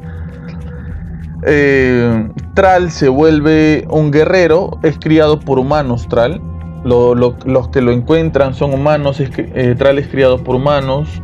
Eh, 1.46 2.28
Tral 2.58 2.90
se 2.90 3.08
vuelve 3.08 3.86
un 3.88 4.10
guerrero, 4.10 4.80
es 4.82 4.98
criado 4.98 5.38
por 5.38 5.60
humanos 5.60 6.08
Tral. 6.08 6.40
los 6.82 7.68
que 7.68 7.80
lo 7.80 7.92
encuentran 7.92 8.52
son 8.52 8.74
humanos, 8.74 9.20
eh, 9.20 9.76
Tral 9.78 9.96
es 10.00 10.08
criado 10.08 10.42
por 10.42 10.56
humanos. 10.56 11.22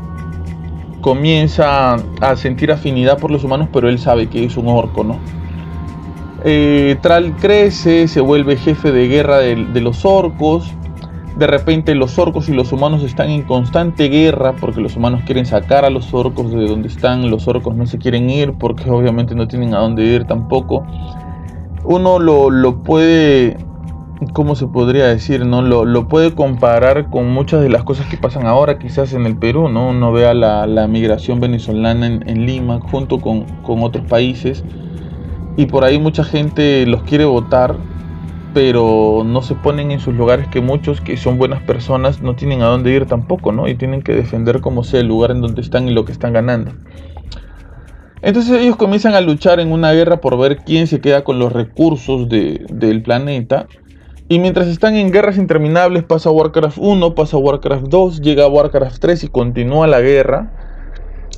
Comienza 1.00 1.96
a 2.20 2.36
sentir 2.36 2.70
afinidad 2.70 3.18
por 3.18 3.32
los 3.32 3.42
humanos, 3.42 3.68
pero 3.72 3.88
él 3.88 3.98
sabe 3.98 4.28
que 4.28 4.44
es 4.44 4.56
un 4.56 4.68
orco, 4.68 5.02
¿no? 5.02 5.18
Eh, 6.44 6.98
Tral 7.00 7.34
crece, 7.38 8.06
se 8.06 8.20
vuelve 8.20 8.56
jefe 8.56 8.92
de 8.92 9.08
guerra 9.08 9.38
de 9.38 9.80
los 9.80 10.04
orcos 10.04 10.72
de 11.36 11.48
repente 11.48 11.94
los 11.94 12.18
orcos 12.18 12.48
y 12.48 12.52
los 12.52 12.72
humanos 12.72 13.02
están 13.02 13.30
en 13.30 13.42
constante 13.42 14.08
guerra 14.08 14.54
porque 14.60 14.80
los 14.80 14.96
humanos 14.96 15.22
quieren 15.26 15.46
sacar 15.46 15.84
a 15.84 15.90
los 15.90 16.14
orcos 16.14 16.52
de 16.52 16.66
donde 16.66 16.88
están, 16.88 17.28
los 17.28 17.48
orcos 17.48 17.74
no 17.74 17.86
se 17.86 17.98
quieren 17.98 18.30
ir 18.30 18.52
porque 18.52 18.88
obviamente 18.88 19.34
no 19.34 19.48
tienen 19.48 19.74
a 19.74 19.78
dónde 19.78 20.04
ir 20.04 20.24
tampoco. 20.26 20.86
Uno 21.84 22.18
lo, 22.18 22.82
puede, 22.82 23.58
¿cómo 24.32 24.54
se 24.54 24.66
podría 24.66 25.06
decir? 25.06 25.44
no 25.44 25.62
lo, 25.62 26.08
puede 26.08 26.34
comparar 26.34 27.10
con 27.10 27.30
muchas 27.30 27.62
de 27.62 27.68
las 27.68 27.84
cosas 27.84 28.06
que 28.06 28.16
pasan 28.16 28.46
ahora 28.46 28.78
quizás 28.78 29.12
en 29.12 29.26
el 29.26 29.36
Perú, 29.36 29.68
¿no? 29.68 29.90
Uno 29.90 30.12
vea 30.12 30.32
la, 30.34 30.66
la 30.66 30.88
migración 30.88 31.40
venezolana 31.40 32.06
en, 32.06 32.46
Lima 32.46 32.80
junto 32.80 33.20
con, 33.20 33.44
con 33.62 33.82
otros 33.82 34.06
países 34.06 34.64
y 35.56 35.66
por 35.66 35.84
ahí 35.84 35.98
mucha 35.98 36.24
gente 36.24 36.86
los 36.86 37.02
quiere 37.02 37.26
votar 37.26 37.76
pero 38.54 39.24
no 39.26 39.42
se 39.42 39.56
ponen 39.56 39.90
en 39.90 39.98
sus 40.00 40.14
lugares 40.14 40.46
que 40.48 40.60
muchos 40.60 41.00
que 41.00 41.16
son 41.16 41.38
buenas 41.38 41.60
personas 41.62 42.22
no 42.22 42.36
tienen 42.36 42.62
a 42.62 42.66
dónde 42.66 42.92
ir 42.92 43.04
tampoco, 43.04 43.50
¿no? 43.50 43.66
Y 43.68 43.74
tienen 43.74 44.00
que 44.00 44.14
defender 44.14 44.60
como 44.60 44.84
sea 44.84 45.00
el 45.00 45.08
lugar 45.08 45.32
en 45.32 45.40
donde 45.40 45.60
están 45.60 45.88
y 45.88 45.92
lo 45.92 46.04
que 46.04 46.12
están 46.12 46.32
ganando. 46.32 46.70
Entonces 48.24 48.58
ellos 48.58 48.76
comienzan 48.76 49.14
a 49.14 49.20
luchar 49.20 49.60
en 49.60 49.70
una 49.70 49.92
guerra 49.92 50.22
por 50.22 50.38
ver 50.38 50.56
quién 50.64 50.86
se 50.86 51.00
queda 51.00 51.24
con 51.24 51.38
los 51.38 51.52
recursos 51.52 52.26
del 52.30 53.02
planeta. 53.02 53.66
Y 54.30 54.38
mientras 54.38 54.66
están 54.66 54.96
en 54.96 55.12
guerras 55.12 55.36
interminables, 55.36 56.04
pasa 56.04 56.30
Warcraft 56.30 56.78
1, 56.80 57.14
pasa 57.14 57.36
Warcraft 57.36 57.88
2, 57.88 58.22
llega 58.22 58.48
Warcraft 58.48 58.98
3 58.98 59.24
y 59.24 59.28
continúa 59.28 59.86
la 59.86 60.00
guerra. 60.00 60.50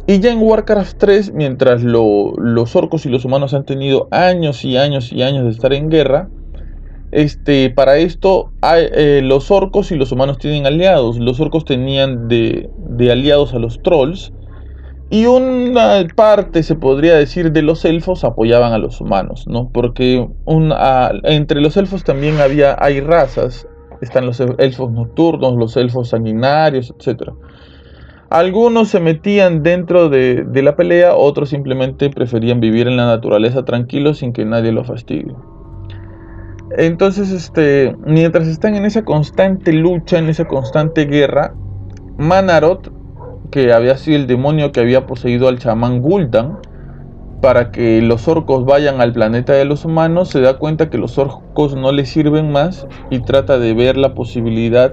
Y 0.06 0.20
ya 0.20 0.30
en 0.30 0.38
Warcraft 0.40 0.96
3, 0.96 1.32
mientras 1.32 1.82
los 1.82 2.76
orcos 2.76 3.04
y 3.04 3.08
los 3.08 3.24
humanos 3.24 3.52
han 3.54 3.66
tenido 3.66 4.06
años 4.12 4.64
y 4.64 4.76
años 4.76 5.12
y 5.12 5.22
años 5.22 5.42
de 5.42 5.50
estar 5.50 5.72
en 5.72 5.90
guerra, 5.90 6.28
este, 7.10 7.70
para 7.70 7.96
esto 7.96 8.52
eh, 8.62 9.20
los 9.24 9.50
orcos 9.50 9.90
y 9.90 9.96
los 9.96 10.12
humanos 10.12 10.38
tienen 10.38 10.66
aliados. 10.66 11.18
Los 11.18 11.40
orcos 11.40 11.64
tenían 11.64 12.28
de, 12.28 12.70
aliados 13.10 13.54
a 13.54 13.58
los 13.58 13.82
trolls 13.82 14.32
y 15.08 15.26
una 15.26 16.04
parte, 16.16 16.62
se 16.64 16.74
podría 16.74 17.14
decir, 17.14 17.52
de 17.52 17.62
los 17.62 17.84
elfos 17.84 18.24
apoyaban 18.24 18.72
a 18.72 18.78
los 18.78 19.00
humanos, 19.00 19.46
¿no? 19.46 19.70
Porque 19.72 20.28
entre 21.22 21.60
los 21.60 21.76
elfos 21.76 22.02
también 22.02 22.40
había, 22.40 22.76
hay 22.78 23.00
razas. 23.00 23.68
Están 24.00 24.26
los 24.26 24.40
elfos 24.40 24.90
nocturnos, 24.90 25.56
los 25.56 25.76
elfos 25.76 26.08
sanguinarios, 26.08 26.92
etc. 26.98 27.30
Algunos 28.30 28.88
se 28.88 28.98
metían 28.98 29.62
dentro 29.62 30.08
de, 30.08 30.44
la 30.52 30.74
pelea, 30.74 31.14
otros 31.14 31.50
simplemente 31.50 32.10
preferían 32.10 32.58
vivir 32.58 32.88
en 32.88 32.96
la 32.96 33.06
naturaleza 33.06 33.64
tranquilos 33.64 34.18
sin 34.18 34.32
que 34.32 34.44
nadie 34.44 34.72
los 34.72 34.88
fastidie. 34.88 35.34
Entonces, 36.76 37.30
este, 37.30 37.94
mientras 38.04 38.48
están 38.48 38.74
en 38.74 38.84
esa 38.84 39.04
constante 39.04 39.72
lucha, 39.72 40.18
en 40.18 40.28
esa 40.28 40.46
constante 40.46 41.04
guerra, 41.06 41.54
Manarot, 42.18 42.92
que 43.50 43.72
había 43.72 43.96
sido 43.96 44.16
el 44.16 44.26
demonio 44.26 44.72
que 44.72 44.80
había 44.80 45.06
poseído 45.06 45.48
al 45.48 45.58
chamán 45.58 46.00
Gul'dan, 46.00 46.58
para 47.40 47.70
que 47.70 48.00
los 48.02 48.26
orcos 48.28 48.64
vayan 48.64 49.00
al 49.00 49.12
planeta 49.12 49.52
de 49.52 49.64
los 49.64 49.84
humanos, 49.84 50.30
se 50.30 50.40
da 50.40 50.58
cuenta 50.58 50.90
que 50.90 50.98
los 50.98 51.18
orcos 51.18 51.76
no 51.76 51.92
le 51.92 52.06
sirven 52.06 52.50
más 52.50 52.86
y 53.10 53.20
trata 53.20 53.58
de 53.58 53.74
ver 53.74 53.96
la 53.96 54.14
posibilidad 54.14 54.92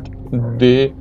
de 0.58 0.94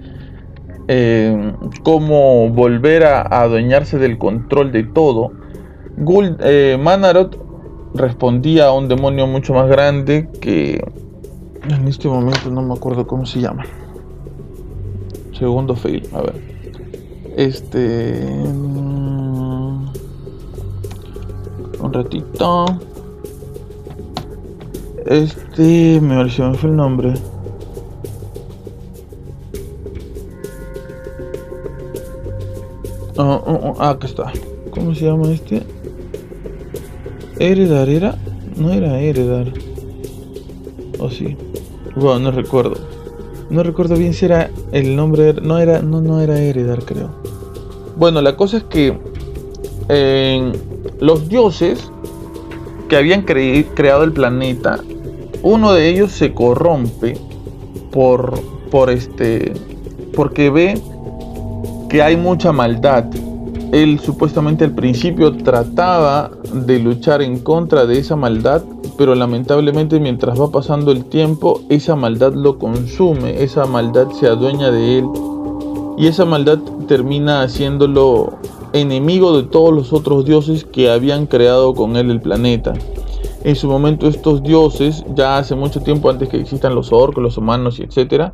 eh, 0.89 1.53
cómo 1.83 2.49
volver 2.49 3.05
a, 3.05 3.23
adueñarse 3.23 3.99
del 3.99 4.19
control 4.19 4.73
de 4.73 4.85
todo. 4.85 5.33
Guld, 5.97 6.41
eh, 6.41 6.79
respondía 7.95 8.67
a 8.67 8.73
un 8.73 8.89
demonio 8.89 9.27
mucho 9.27 9.53
más 9.53 9.69
grande 9.69 10.29
que 10.41 10.83
en 11.69 11.89
este 11.89 12.09
momento 12.09 12.51
no 12.51 12.63
me 12.63 12.75
acuerdo 12.75 13.07
cómo 13.07 13.27
se 13.27 13.41
llama. 13.41 13.65
Segundo 15.39 15.77
fail, 15.77 16.09
a 16.15 16.23
ver. 16.23 16.52
Este... 17.37 18.45
Mm, 18.53 19.87
un 21.81 21.93
ratito. 21.93 22.67
Este... 25.07 26.01
Me 26.01 26.17
pareció, 26.17 26.55
fue 26.55 26.71
el 26.71 26.77
nombre. 26.77 27.15
Oh, 33.17 33.43
oh, 33.47 33.61
oh, 33.63 33.77
ah, 33.79 33.91
acá 33.91 34.07
está. 34.07 34.33
¿Cómo 34.71 34.95
se 34.95 35.05
llama 35.05 35.31
este? 35.31 35.63
Heredar 37.39 37.89
era. 37.89 38.17
No 38.57 38.73
era 38.73 38.99
Heredar. 38.99 39.53
O 40.99 41.11
sí. 41.11 41.37
Bueno, 41.95 42.19
no 42.21 42.31
recuerdo. 42.31 42.77
No 43.51 43.63
recuerdo 43.63 43.97
bien 43.97 44.15
si 44.15 44.25
era 44.25 44.51
el 44.73 44.97
nombre. 44.97 45.35
No 45.35 45.59
era. 45.59 45.83
No, 45.83 46.01
no 46.01 46.21
era 46.21 46.41
Heredar, 46.41 46.85
creo. 46.85 47.22
Bueno, 47.97 48.21
la 48.23 48.37
cosa 48.37 48.59
es 48.59 48.65
que. 48.65 48.97
los 51.01 51.29
dioses 51.29 51.91
que 52.89 52.97
habían 52.97 53.23
creado 53.23 54.05
el 54.05 54.13
planeta. 54.13 54.81
Uno 55.43 55.73
de 55.73 55.89
ellos 55.89 56.13
se 56.13 56.33
corrompe. 56.35 57.19
Por. 57.91 58.41
Por 58.71 58.91
este. 58.91 59.53
Porque 60.15 60.51
ve 60.51 60.81
que 61.89 62.03
hay 62.03 62.17
mucha 62.17 62.53
maldad 62.53 63.07
él 63.73 64.01
supuestamente 64.01 64.65
al 64.65 64.75
principio 64.75 65.35
trataba 65.39 66.31
de 66.53 66.79
luchar 66.79 67.23
en 67.23 67.39
contra 67.39 67.87
de 67.87 67.99
esa 67.99 68.17
maldad, 68.17 68.63
pero 68.99 69.15
lamentablemente 69.15 69.99
mientras 69.99 70.39
va 70.39 70.51
pasando 70.51 70.93
el 70.93 71.07
tiempo, 71.07 71.63
esa 71.71 71.97
maldad 71.97 72.35
lo 72.35 72.59
consume, 72.59 73.43
esa 73.43 73.65
maldad 73.65 74.11
se 74.11 74.27
adueña 74.27 74.71
de 74.71 74.99
él 74.99 75.07
y 75.97 76.07
esa 76.07 76.25
maldad 76.25 76.59
termina 76.87 77.43
haciéndolo 77.43 78.39
enemigo 78.73 79.37
de 79.37 79.45
todos 79.45 79.73
los 79.73 79.93
otros 79.93 80.25
dioses 80.25 80.65
que 80.65 80.91
habían 80.91 81.27
creado 81.27 81.75
con 81.75 81.97
él 81.97 82.11
el 82.11 82.21
planeta. 82.21 82.73
En 83.45 83.57
su 83.57 83.69
momento 83.69 84.07
estos 84.07 84.43
dioses, 84.43 85.05
ya 85.15 85.39
hace 85.39 85.55
mucho 85.55 85.81
tiempo 85.81 86.09
antes 86.09 86.29
que 86.29 86.41
existan 86.41 86.75
los 86.75 86.93
orcos, 86.93 87.23
los 87.23 87.39
humanos 87.39 87.79
y 87.79 87.83
etcétera, 87.83 88.33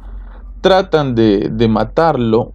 tratan 0.61 1.15
de, 1.15 1.49
de 1.51 1.69
matarlo 1.69 2.53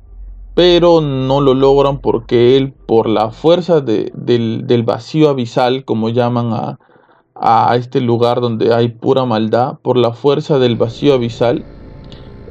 pero 0.53 1.01
no 1.01 1.41
lo 1.41 1.53
logran 1.53 1.99
porque 1.99 2.57
él, 2.57 2.73
por 2.73 3.09
la 3.09 3.31
fuerza 3.31 3.81
del, 3.81 4.83
vacío 4.85 5.29
abisal, 5.29 5.83
como 5.83 6.09
llaman 6.09 6.53
a, 6.53 6.79
a 7.35 7.75
este 7.75 8.01
lugar 8.01 8.39
donde 8.39 8.73
hay 8.73 8.89
pura 8.89 9.25
maldad 9.25 9.79
por 9.81 9.97
la 9.97 10.13
fuerza 10.13 10.59
del 10.59 10.75
vacío 10.75 11.15
abisal 11.15 11.65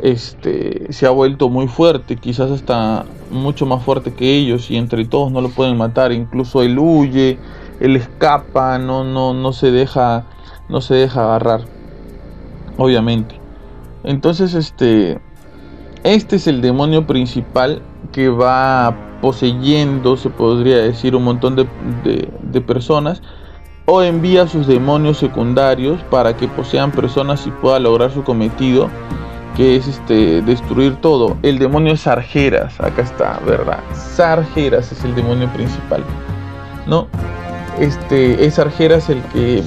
este 0.02 0.92
se 0.92 1.06
ha 1.06 1.11
vuelto 1.11 1.49
muy 1.49 1.68
fuerte 1.68 2.16
quizás 2.16 2.50
hasta 2.50 3.06
mucho 3.30 3.66
más 3.66 3.82
fuerte 3.85 4.12
que 4.12 4.37
ellos 4.37 4.71
y 4.71 4.76
entre 4.76 5.04
todos 5.04 5.30
no 5.32 5.40
lo 5.40 5.49
pueden 5.49 5.76
matar 5.78 6.12
incluso 6.12 6.62
él 6.62 6.78
huye 6.78 7.38
él 7.80 7.97
escapa 7.97 8.78
no 8.78 9.04
no 9.04 9.32
no 9.32 9.52
se 9.52 9.71
deja 9.71 10.26
no 10.68 10.80
se 10.80 10.94
deja 10.94 11.23
agarrar 11.23 11.62
obviamente. 12.76 13.38
Entonces 14.04 14.54
este 14.54 15.21
este 16.04 16.37
es 16.37 16.47
el 16.47 16.61
demonio 16.61 17.06
principal 17.06 17.80
que 18.11 18.28
va 18.28 18.97
poseyendo 19.21 20.16
se 20.16 20.30
podría 20.30 20.78
decir 20.78 21.14
un 21.14 21.25
montón 21.25 21.54
de, 21.54 21.68
de 22.42 22.61
personas 22.61 23.23
o 23.87 24.02
envía 24.02 24.49
sus 24.49 24.66
demonios 24.66 25.18
secundarios 25.18 26.02
para 26.11 26.37
que 26.37 26.49
posean 26.49 26.90
personas 26.90 27.47
y 27.47 27.50
pueda 27.50 27.78
lograr 27.78 28.11
su 28.11 28.25
cometido 28.25 28.90
que 29.56 29.76
es 29.76 29.87
este 29.88 30.42
destruir 30.42 30.97
todo. 30.97 31.37
El 31.42 31.59
demonio 31.59 31.92
es 31.92 32.02
Sargeras, 32.02 32.80
acá 32.80 33.02
está, 33.02 33.40
¿verdad? 33.47 33.80
Sargeras 33.94 34.92
es 34.92 35.04
el 35.04 35.14
demonio 35.14 35.49
principal. 35.52 36.04
¿No? 36.87 37.06
Este 37.78 38.44
es 38.44 38.54
Sargeras 38.54 39.09
el 39.09 39.23
que 39.25 39.62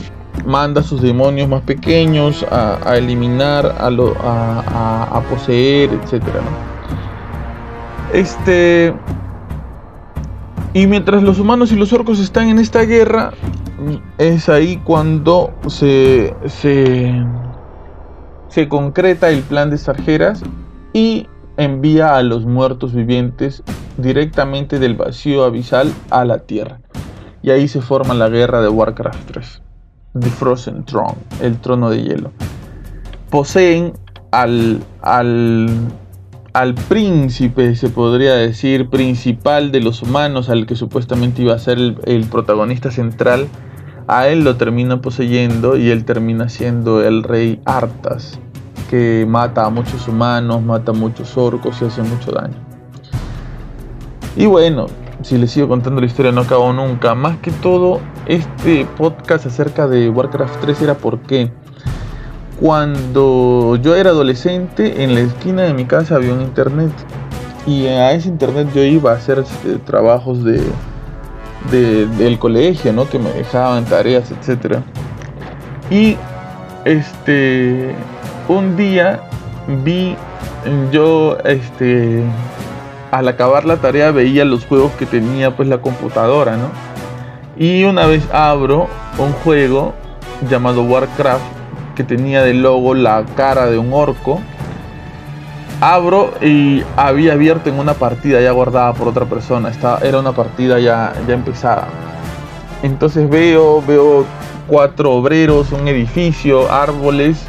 manda 0.45 0.81
a 0.81 0.83
sus 0.83 1.01
demonios 1.01 1.47
más 1.47 1.61
pequeños 1.61 2.45
a, 2.51 2.97
eliminar, 2.97 3.75
a, 3.79 3.89
lo, 3.89 4.15
a, 4.19 5.21
poseer, 5.29 5.89
etcétera, 5.93 6.41
Este 8.13 8.93
y 10.73 10.87
mientras 10.87 11.23
los 11.23 11.39
humanos 11.39 11.71
y 11.71 11.77
los 11.77 11.93
orcos 11.93 12.19
están 12.19 12.49
en 12.49 12.59
esta 12.59 12.81
guerra, 12.81 13.31
es 14.17 14.49
ahí 14.49 14.75
cuando 14.83 15.53
se, 15.67 16.35
se, 16.47 17.13
concreta 18.67 19.29
el 19.29 19.41
plan 19.41 19.69
de 19.69 19.77
Sargeras 19.77 20.41
y 20.93 21.27
envía 21.57 22.15
a 22.15 22.23
los 22.23 22.45
muertos 22.45 22.93
vivientes 22.93 23.63
directamente 23.97 24.79
del 24.79 24.95
vacío 24.95 25.43
abisal 25.43 25.93
a 26.09 26.25
la 26.25 26.39
Tierra. 26.39 26.79
Y 27.41 27.51
ahí 27.51 27.67
se 27.67 27.81
forma 27.81 28.13
la 28.13 28.29
guerra 28.29 28.61
de 28.61 28.69
Warcraft 28.69 29.31
3, 29.31 29.61
The 30.19 30.29
Frozen 30.29 30.85
Throne, 30.85 31.17
el 31.41 31.59
trono 31.59 31.89
de 31.89 32.01
hielo. 32.01 32.31
Poseen 33.29 33.93
al, 34.31 34.79
al 35.01 35.69
al 36.55 36.73
príncipe, 36.73 37.75
se 37.75 37.89
podría 37.89 38.35
decir, 38.35 38.87
principal 38.89 39.73
de 39.73 39.81
los 39.81 40.01
humanos, 40.01 40.49
al 40.49 40.65
que 40.65 40.77
supuestamente 40.77 41.41
iba 41.41 41.53
a 41.53 41.59
ser 41.59 41.77
el, 41.77 42.27
protagonista 42.31 42.91
central, 42.91 43.49
a 44.07 44.29
él 44.29 44.45
lo 44.45 44.55
termina 44.55 45.01
poseyendo 45.01 45.75
y 45.75 45.89
él 45.89 46.05
termina 46.05 46.47
siendo 46.47 47.03
el 47.03 47.23
rey 47.23 47.59
Artas, 47.65 48.39
que 48.89 49.25
mata 49.27 49.65
a 49.65 49.69
muchos 49.69 50.07
humanos, 50.07 50.61
mata 50.61 50.91
a 50.91 50.93
muchos 50.93 51.37
orcos 51.37 51.81
y 51.81 51.85
hace 51.85 52.01
mucho 52.01 52.31
daño. 52.31 52.55
Y 54.35 54.45
bueno, 54.45 54.87
si 55.21 55.37
les 55.37 55.51
sigo 55.51 55.67
contando 55.67 56.01
la 56.01 56.07
historia 56.07 56.31
no 56.31 56.41
acabo 56.41 56.71
nunca. 56.73 57.15
Más 57.15 57.37
que 57.37 57.51
todo, 57.51 57.99
este 58.25 58.85
podcast 58.97 59.45
acerca 59.45 59.87
de 59.87 60.09
Warcraft 60.09 60.61
3 60.61 60.81
era 60.81 60.93
porque 60.95 61.51
cuando 62.59 63.77
yo 63.81 63.95
era 63.95 64.11
adolescente, 64.11 65.03
en 65.03 65.13
la 65.13 65.21
esquina 65.21 65.63
de 65.63 65.73
mi 65.73 65.85
casa 65.85 66.15
había 66.15 66.33
un 66.33 66.41
internet. 66.41 66.91
Y 67.65 67.87
a 67.87 68.11
ese 68.11 68.29
internet 68.29 68.69
yo 68.75 68.83
iba 68.83 69.11
a 69.11 69.15
hacer 69.15 69.39
este, 69.39 69.77
trabajos 69.79 70.43
de, 70.43 70.61
del 71.71 72.37
colegio, 72.37 72.93
¿no? 72.93 73.09
Que 73.09 73.17
me 73.17 73.31
dejaban 73.31 73.85
tareas, 73.85 74.31
etc. 74.31 74.77
Y 75.89 76.17
este 76.85 77.95
un 78.47 78.77
día 78.77 79.21
vi 79.83 80.15
yo 80.91 81.37
este 81.43 82.23
al 83.11 83.27
acabar 83.27 83.65
la 83.65 83.77
tarea 83.77 84.11
veía 84.11 84.45
los 84.45 84.65
juegos 84.65 84.91
que 84.93 85.05
tenía 85.05 85.55
pues 85.55 85.69
la 85.69 85.77
computadora, 85.77 86.57
¿no? 86.57 86.69
Y 87.57 87.85
una 87.85 88.05
vez 88.05 88.23
abro 88.33 88.87
un 89.17 89.31
juego 89.31 89.93
llamado 90.49 90.83
Warcraft 90.83 91.43
que 91.95 92.03
tenía 92.03 92.43
de 92.43 92.53
logo 92.53 92.93
la 92.93 93.23
cara 93.37 93.67
de 93.67 93.77
un 93.77 93.93
orco. 93.93 94.41
Abro 95.79 96.33
y 96.41 96.83
había 96.97 97.33
abierto 97.33 97.69
en 97.69 97.79
una 97.79 97.93
partida 97.93 98.41
ya 98.41 98.51
guardada 98.51 98.93
por 98.93 99.07
otra 99.07 99.25
persona. 99.25 99.69
Esta, 99.69 99.99
era 99.99 100.19
una 100.19 100.33
partida 100.33 100.79
ya, 100.79 101.13
ya 101.27 101.33
empezada. 101.33 101.87
Entonces 102.83 103.29
veo, 103.29 103.81
veo 103.81 104.25
cuatro 104.67 105.13
obreros, 105.13 105.71
un 105.71 105.87
edificio, 105.87 106.69
árboles 106.71 107.47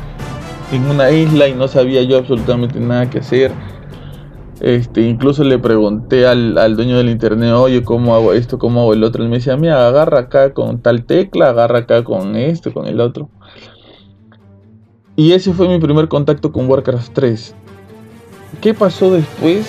en 0.73 0.91
una 0.91 1.11
isla 1.11 1.49
y 1.49 1.55
no 1.55 1.69
sabía 1.69 2.03
yo 2.03 2.19
absolutamente 2.19 2.81
nada 2.81 3.09
que 3.09 3.19
hacer. 3.19 3.53
Este, 4.61 5.03
incluso 5.03 5.45
le 5.45 5.59
pregunté 5.59 6.27
al, 6.27 6.57
al, 6.57 6.77
dueño 6.77 6.97
del 6.97 7.11
internet, 7.11 7.53
oye, 7.53 7.83
¿cómo 7.83 8.15
hago 8.15 8.33
esto? 8.33 8.59
¿Cómo 8.59 8.81
hago 8.81 8.95
el 8.95 9.05
otro? 9.05 9.23
Él 9.23 9.29
me 9.29 9.37
decía, 9.37 9.57
mira, 9.57 9.87
agarra 9.87 10.21
acá 10.21 10.55
con 10.55 10.81
tal 10.81 11.05
tecla, 11.05 11.51
agarra 11.51 11.81
acá 11.81 12.05
con 12.05 12.37
esto, 12.37 12.73
con 12.73 12.87
el 12.87 13.01
otro. 13.01 13.29
Y 15.15 15.33
ese 15.33 15.53
fue 15.53 15.69
mi 15.69 15.79
primer 15.79 16.09
contacto 16.09 16.53
con 16.53 16.69
Warcraft 16.69 17.13
3. 17.13 17.55
¿Qué 18.61 18.75
pasó 18.75 19.11
después? 19.11 19.67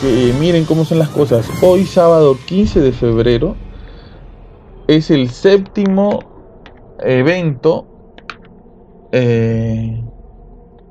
Que 0.00 0.32
miren 0.40 0.64
cómo 0.64 0.84
son 0.84 0.98
las 0.98 1.08
cosas. 1.08 1.48
Hoy 1.62 1.84
sábado 1.84 2.36
15 2.46 2.80
de 2.80 2.92
febrero 2.92 3.56
es 4.86 5.10
el 5.10 5.28
séptimo 5.30 6.20
evento 7.00 7.86
eh, 9.12 10.02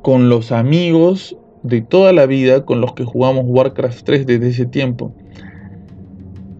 con 0.07 0.29
los 0.29 0.53
amigos 0.53 1.35
de 1.63 1.81
toda 1.81 2.13
la 2.13 2.27
vida 2.27 2.63
con 2.63 2.79
los 2.79 2.93
que 2.93 3.03
jugamos 3.03 3.43
Warcraft 3.45 4.05
3 4.05 4.25
desde 4.25 4.47
ese 4.47 4.65
tiempo. 4.65 5.13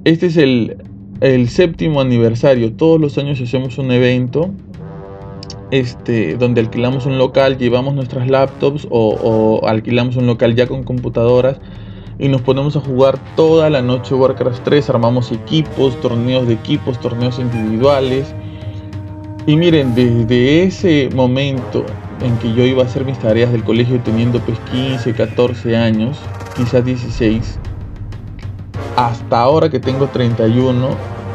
Este 0.03 0.25
es 0.25 0.35
el, 0.35 0.75
el 1.21 1.47
séptimo 1.47 2.01
aniversario. 2.01 2.73
Todos 2.73 2.99
los 2.99 3.17
años 3.17 3.39
hacemos 3.39 3.77
un 3.77 3.91
evento 3.91 4.51
este, 5.71 6.35
donde 6.35 6.59
alquilamos 6.59 7.05
un 7.05 7.17
local, 7.17 7.57
llevamos 7.57 7.95
nuestras 7.95 8.29
laptops 8.29 8.85
o, 8.89 9.61
alquilamos 9.65 10.17
un 10.17 10.27
local 10.27 10.53
ya 10.53 10.67
con 10.67 10.83
computadoras 10.83 11.57
y 12.19 12.27
nos 12.27 12.41
ponemos 12.41 12.75
a 12.75 12.81
jugar 12.81 13.17
toda 13.37 13.69
la 13.69 13.81
noche 13.81 14.13
Warcraft 14.13 14.61
3, 14.65 14.89
armamos 14.89 15.31
equipos, 15.31 15.95
torneos 16.01 16.49
de 16.49 16.55
equipos, 16.55 16.99
torneos 16.99 17.39
individuales. 17.39 18.27
Y 19.45 19.55
miren, 19.55 19.95
desde 19.95 20.63
ese 20.63 21.09
momento 21.15 21.85
en 22.21 22.37
que 22.37 22.53
yo 22.53 22.63
iba 22.63 22.83
a 22.83 22.85
hacer 22.85 23.05
mis 23.05 23.19
tareas 23.19 23.51
del 23.51 23.63
colegio 23.63 23.99
teniendo 24.01 24.39
pues 24.39 24.59
15, 24.71 25.13
14 25.13 25.77
años, 25.77 26.17
quizás 26.55 26.83
16, 26.83 27.59
hasta 28.95 29.39
ahora 29.39 29.69
que 29.69 29.79
tengo 29.79 30.07
31, 30.07 30.89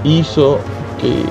hizo 0.04 0.58
que 1.00 1.24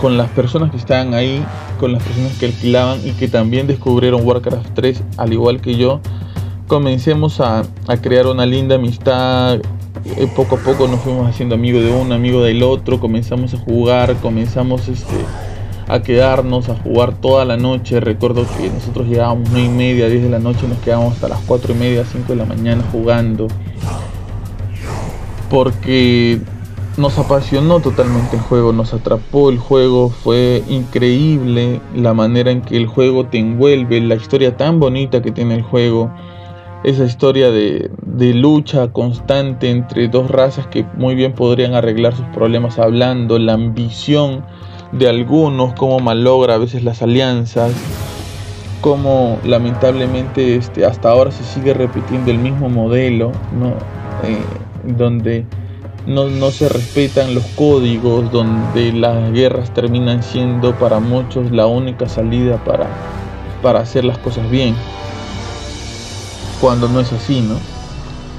con 0.00 0.16
las 0.16 0.30
personas 0.30 0.70
que 0.70 0.76
estaban 0.76 1.14
ahí 1.14 1.44
con 1.78 1.92
las 1.92 2.02
personas 2.02 2.36
que 2.38 2.46
alquilaban 2.46 3.00
y 3.06 3.12
que 3.12 3.28
también 3.28 3.66
descubrieron 3.66 4.26
Warcraft 4.26 4.74
3 4.74 5.02
al 5.16 5.32
igual 5.32 5.60
que 5.60 5.76
yo, 5.76 6.00
comencemos 6.66 7.40
a, 7.40 7.62
crear 8.02 8.26
una 8.26 8.44
linda 8.44 8.74
amistad. 8.74 9.60
Eh, 10.16 10.28
poco 10.34 10.56
a 10.56 10.58
poco 10.58 10.86
nos 10.86 11.00
fuimos 11.00 11.28
haciendo 11.28 11.54
amigos 11.54 11.82
de 11.82 11.90
uno, 11.90 12.14
amigo 12.14 12.42
del 12.42 12.62
otro, 12.62 13.00
comenzamos 13.00 13.54
a 13.54 13.58
jugar, 13.58 14.14
comenzamos 14.16 14.88
este, 14.88 15.16
a 15.88 16.02
quedarnos, 16.02 16.68
a 16.68 16.76
jugar 16.76 17.14
toda 17.14 17.44
la 17.44 17.56
noche. 17.56 18.00
Recuerdo 18.00 18.46
que 18.56 18.70
nosotros 18.70 19.08
llegábamos 19.08 19.48
9 19.50 19.66
y 19.66 19.70
media, 19.70 20.08
10 20.08 20.24
de 20.24 20.28
la 20.28 20.38
noche, 20.38 20.68
nos 20.68 20.78
quedábamos 20.78 21.14
hasta 21.14 21.28
las 21.28 21.40
4 21.46 21.72
y 21.72 21.76
media, 21.76 22.04
5 22.04 22.28
de 22.28 22.36
la 22.36 22.44
mañana 22.44 22.84
jugando. 22.92 23.48
Porque 25.50 26.40
nos 26.98 27.16
apasionó 27.18 27.80
totalmente 27.80 28.36
el 28.36 28.42
juego, 28.42 28.72
nos 28.72 28.92
atrapó 28.92 29.50
el 29.50 29.58
juego, 29.58 30.10
fue 30.10 30.62
increíble 30.68 31.80
la 31.94 32.12
manera 32.12 32.50
en 32.50 32.60
que 32.60 32.76
el 32.76 32.86
juego 32.86 33.26
te 33.26 33.38
envuelve, 33.38 34.00
la 34.00 34.16
historia 34.16 34.56
tan 34.56 34.80
bonita 34.80 35.22
que 35.22 35.30
tiene 35.30 35.54
el 35.54 35.62
juego, 35.62 36.10
esa 36.84 37.04
historia 37.04 37.50
de, 37.50 37.90
lucha 38.34 38.92
constante 38.92 39.70
entre 39.70 40.08
dos 40.08 40.30
razas 40.30 40.66
que 40.66 40.84
muy 40.96 41.14
bien 41.14 41.32
podrían 41.32 41.74
arreglar 41.74 42.14
sus 42.14 42.26
problemas 42.26 42.78
hablando, 42.78 43.38
la 43.38 43.54
ambición 43.54 44.44
de 44.92 45.08
algunos, 45.08 45.74
cómo 45.74 46.00
malogra 46.00 46.54
a 46.54 46.58
veces 46.58 46.82
las 46.84 47.02
alianzas, 47.02 47.72
cómo 48.80 49.38
lamentablemente 49.44 50.56
este, 50.56 50.86
hasta 50.86 51.10
ahora 51.10 51.30
se 51.30 51.44
sigue 51.44 51.74
repitiendo 51.74 52.30
el 52.30 52.38
mismo 52.38 52.68
modelo, 52.68 53.32
¿no? 53.58 53.68
Eh, 54.28 54.38
donde 54.84 55.44
no, 56.06 56.50
se 56.50 56.68
respetan 56.68 57.34
los 57.34 57.44
códigos, 57.48 58.30
donde 58.32 58.92
las 58.92 59.30
guerras 59.32 59.72
terminan 59.74 60.22
siendo 60.22 60.74
para 60.78 61.00
muchos 61.00 61.50
la 61.50 61.66
única 61.66 62.08
salida 62.08 62.56
para, 62.64 62.86
para 63.62 63.80
hacer 63.80 64.04
las 64.04 64.16
cosas 64.18 64.50
bien. 64.50 64.74
Cuando 66.60 66.88
no 66.88 67.00
es 67.00 67.12
así, 67.12 67.40
¿no? 67.42 67.56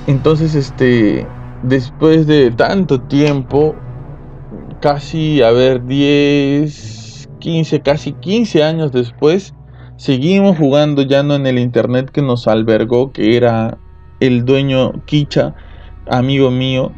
Entonces, 0.07 0.55
este, 0.55 1.27
después 1.61 2.25
de 2.25 2.49
tanto 2.49 3.01
tiempo, 3.01 3.75
casi, 4.79 5.41
a 5.41 5.51
ver, 5.51 5.85
10, 5.85 7.29
15, 7.39 7.81
casi 7.81 8.13
15 8.13 8.63
años 8.63 8.91
después, 8.91 9.53
seguimos 9.97 10.57
jugando 10.57 11.01
ya 11.01 11.23
no 11.23 11.35
en 11.35 11.47
el 11.47 11.59
internet 11.59 12.09
que 12.11 12.21
nos 12.21 12.47
albergó, 12.47 13.11
que 13.11 13.37
era 13.37 13.77
el 14.19 14.45
dueño 14.45 15.05
Kicha, 15.05 15.55
amigo 16.09 16.51
mío. 16.51 16.91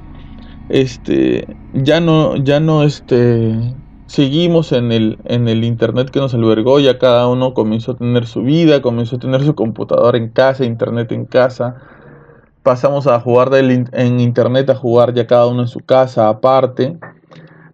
Este, 0.70 1.48
ya 1.74 2.00
no, 2.00 2.38
ya 2.38 2.60
no, 2.60 2.84
este, 2.84 3.76
seguimos 4.06 4.72
en 4.72 4.92
el, 4.92 5.20
en 5.26 5.48
el 5.48 5.64
internet 5.64 6.10
que 6.10 6.20
nos 6.20 6.34
albergó, 6.34 6.80
ya 6.80 6.98
cada 6.98 7.28
uno 7.28 7.54
comenzó 7.54 7.94
a 7.94 7.98
tener 7.98 8.26
su 8.26 8.44
vida, 8.44 8.82
comenzó 8.82 9.18
a 9.18 9.20
tener 9.20 9.44
su 9.44 9.56
computadora 9.56 10.18
en 10.18 10.30
casa, 10.30 10.66
internet 10.66 11.12
en 11.12 11.26
casa. 11.26 11.76
Pasamos 12.64 13.08
a 13.08 13.20
jugar 13.20 13.50
en 13.56 14.20
internet 14.20 14.70
a 14.70 14.76
jugar 14.76 15.16
ya 15.16 15.26
cada 15.26 15.48
uno 15.48 15.64
en 15.64 15.68
su 15.68 15.80
casa 15.80 16.30
aparte 16.30 17.00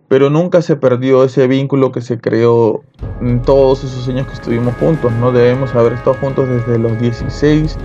pero 0.07 0.29
nunca 0.29 0.61
se 0.61 0.75
perdió 0.75 1.23
ese 1.23 1.47
vínculo 1.47 1.91
que 1.91 2.01
se 2.01 2.19
creó 2.19 2.83
en 3.21 3.41
todos 3.41 3.83
esos 3.83 4.07
años 4.07 4.27
que 4.27 4.33
estuvimos 4.33 4.73
juntos, 4.75 5.11
¿no? 5.13 5.31
Debemos 5.31 5.75
haber 5.75 5.93
estado 5.93 6.15
juntos 6.15 6.47
desde 6.47 6.79
los 6.79 6.97
16 6.99 7.77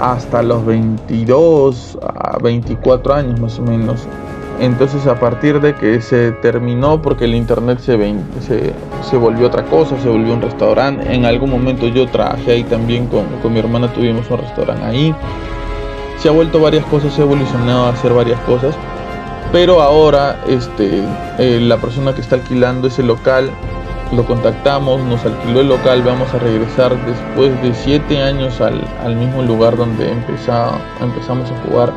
hasta 0.00 0.42
los 0.42 0.64
22 0.64 1.98
a 2.02 2.38
24 2.38 3.14
años 3.14 3.40
más 3.40 3.58
o 3.58 3.62
menos. 3.62 4.06
Entonces 4.58 5.06
a 5.06 5.18
partir 5.18 5.60
de 5.60 5.74
que 5.74 6.00
se 6.02 6.32
terminó 6.32 7.00
porque 7.00 7.24
el 7.24 7.34
internet 7.34 7.78
se, 7.78 7.96
se, 8.40 8.72
se 9.08 9.16
volvió 9.16 9.46
otra 9.46 9.64
cosa, 9.66 9.98
se 10.00 10.08
volvió 10.08 10.34
un 10.34 10.42
restaurante, 10.42 11.14
en 11.14 11.24
algún 11.24 11.50
momento 11.50 11.86
yo 11.86 12.06
trabajé 12.08 12.52
ahí 12.52 12.64
también 12.64 13.06
con, 13.06 13.24
con 13.40 13.52
mi 13.52 13.60
hermana, 13.60 13.90
tuvimos 13.92 14.28
un 14.30 14.38
restaurante 14.38 14.84
ahí. 14.84 15.14
Se 16.18 16.28
ha 16.28 16.32
vuelto 16.32 16.60
varias 16.60 16.84
cosas, 16.86 17.14
se 17.14 17.22
ha 17.22 17.24
evolucionado 17.24 17.86
a 17.86 17.90
hacer 17.90 18.12
varias 18.12 18.38
cosas 18.40 18.76
pero 19.52 19.80
ahora 19.80 20.40
este, 20.46 21.02
eh, 21.38 21.60
la 21.60 21.78
persona 21.78 22.14
que 22.14 22.20
está 22.20 22.36
alquilando 22.36 22.88
ese 22.88 23.02
local 23.02 23.50
lo 24.12 24.24
contactamos, 24.24 25.00
nos 25.04 25.24
alquiló 25.24 25.60
el 25.60 25.68
local, 25.68 26.02
vamos 26.02 26.32
a 26.34 26.38
regresar 26.38 26.96
después 27.06 27.62
de 27.62 27.72
siete 27.74 28.20
años 28.20 28.60
al, 28.60 29.16
mismo 29.16 29.42
lugar 29.42 29.76
donde 29.76 30.10
empezamos 30.10 31.50
a 31.50 31.68
jugar. 31.68 31.92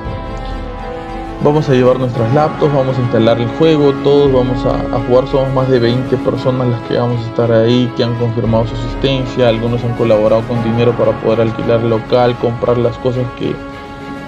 Vamos 1.43 1.67
a 1.67 1.73
llevar 1.73 1.99
nuestras 1.99 2.31
laptops, 2.33 2.73
vamos 2.73 2.97
a 2.97 3.01
instalar 3.01 3.41
el 3.41 3.47
juego, 3.57 3.91
todos 4.03 4.31
vamos 4.31 4.63
a, 4.65 4.99
jugar, 5.07 5.27
somos 5.27 5.53
más 5.53 5.69
de 5.69 5.79
20 5.79 6.15
personas 6.17 6.67
las 6.67 6.81
que 6.81 6.97
vamos 6.97 7.19
a 7.25 7.29
estar 7.29 7.51
ahí, 7.51 7.91
que 7.97 8.03
han 8.03 8.15
confirmado 8.15 8.65
su 8.67 8.75
asistencia, 8.75 9.49
algunos 9.49 9.83
han 9.83 9.93
colaborado 9.95 10.43
con 10.43 10.63
dinero 10.63 10.93
para 10.93 11.11
poder 11.19 11.41
alquilar 11.41 11.81
el 11.81 11.89
local, 11.89 12.37
comprar 12.37 12.77
las 12.77 12.97
cosas 12.99 13.25
que, 13.37 13.53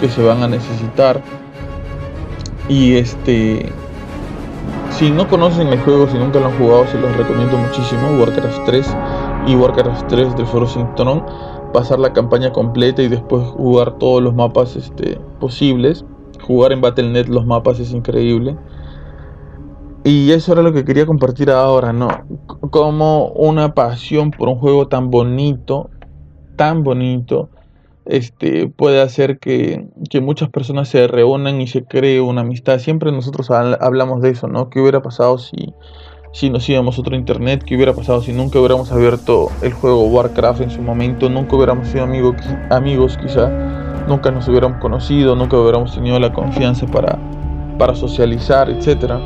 que 0.02 0.10
se 0.10 0.24
van 0.24 0.44
a 0.44 0.48
necesitar. 0.48 1.22
Y 2.68 2.96
este, 2.96 3.72
si 4.92 5.12
no 5.12 5.28
conocen 5.28 5.68
el 5.68 5.80
juego, 5.80 6.08
si 6.08 6.18
nunca 6.18 6.40
lo 6.40 6.48
han 6.48 6.58
jugado, 6.58 6.88
se 6.88 7.00
los 7.00 7.16
recomiendo 7.16 7.58
muchísimo. 7.58 8.18
Warcraft 8.20 8.66
3 8.66 8.98
y 9.48 9.56
Warcraft 9.56 10.08
3 10.08 10.36
de 10.36 10.46
Frozen 10.46 10.96
Throne. 10.96 11.24
Pasar 11.74 12.00
la 12.00 12.14
campaña 12.14 12.52
completa 12.52 13.04
y 13.04 13.10
después 13.10 13.46
jugar 13.50 13.98
todos 13.98 14.24
los 14.24 14.34
mapas 14.34 14.76
este, 14.76 15.20
posibles. 15.40 16.06
Jugar 16.42 16.72
en 16.72 16.82
Battle.net 16.82 17.28
los 17.28 17.46
mapas 17.46 17.80
es 17.80 17.92
increíble. 17.92 18.56
Y 20.04 20.32
eso 20.32 20.54
era 20.54 20.62
lo 20.62 20.72
que 20.72 20.86
quería 20.86 21.06
compartir 21.06 21.50
ahora, 21.50 21.92
¿no? 21.92 22.08
Como 22.70 23.30
una 23.30 23.74
pasión 23.74 24.32
por 24.32 24.48
un 24.48 24.60
juego 24.60 24.88
tan 24.88 25.10
bonito, 25.10 25.90
tan 26.56 26.84
bonito, 26.84 27.50
este, 28.06 28.68
puede 28.68 29.02
hacer 29.02 29.40
que, 29.40 29.88
muchas 30.22 30.50
personas 30.50 30.88
se 30.88 31.08
reúnan 31.08 31.60
y 31.62 31.68
se 31.68 31.84
cree 31.84 32.22
una 32.22 32.42
amistad. 32.42 32.80
Siempre 32.80 33.12
nosotros 33.12 33.52
hablamos 33.52 34.22
de 34.22 34.30
eso, 34.30 34.48
¿no? 34.48 34.70
¿Qué 34.70 34.80
hubiera 34.80 35.02
pasado 35.02 35.38
si, 35.38 35.74
si 36.32 36.50
nos 36.50 36.68
íbamos 36.70 36.98
a 36.98 37.02
otro 37.02 37.16
internet? 37.16 37.64
¿Qué 37.66 37.76
hubiera 37.76 37.94
pasado 37.94 38.22
si 38.22 38.32
nunca 38.32 38.60
hubiéramos 38.60 38.92
abierto 38.92 39.50
el 39.62 39.74
juego 39.74 40.06
Warcraft 40.06 40.62
en 40.62 40.70
su 40.70 40.82
momento? 40.82 41.30
Nunca 41.30 41.56
hubiéramos 41.56 41.88
sido 41.90 42.04
amigos, 42.04 42.36
amigos 42.70 43.18
quizá, 43.22 43.50
nunca 44.08 44.32
nos 44.32 44.48
hubiéramos 44.48 44.80
conocido, 44.80 45.36
nunca 45.36 45.58
hubiéramos 45.58 45.94
tenido 45.94 46.20
la 46.20 46.32
confianza 46.32 46.86
para, 46.88 47.20
para 47.78 47.96
socializar, 47.96 48.70
etcétera 48.70 49.20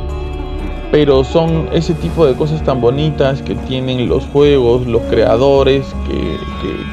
pero 0.92 1.24
son 1.24 1.70
ese 1.72 1.94
tipo 1.94 2.26
de 2.26 2.34
cosas 2.34 2.63
tan 2.63 2.82
bonitas 2.82 3.44
que 3.44 3.54
tienen 3.54 4.10
los 4.10 4.26
juegos, 4.26 4.88
los 4.88 5.04
creadores 5.04 5.86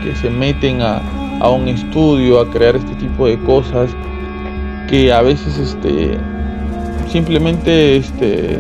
que 0.03 0.15
se 0.17 0.29
meten 0.29 0.83
a, 0.83 1.01
a 1.41 1.51
un 1.51 1.69
estudio, 1.69 2.41
a 2.41 2.51
crear 2.51 2.77
este 2.77 2.95
tipo 2.95 3.27
de 3.27 3.39
cosas 3.41 3.91
que 4.89 5.13
a 5.13 5.23
veces 5.23 5.59
este 5.59 6.19
simplemente 7.09 7.97
este 7.97 8.59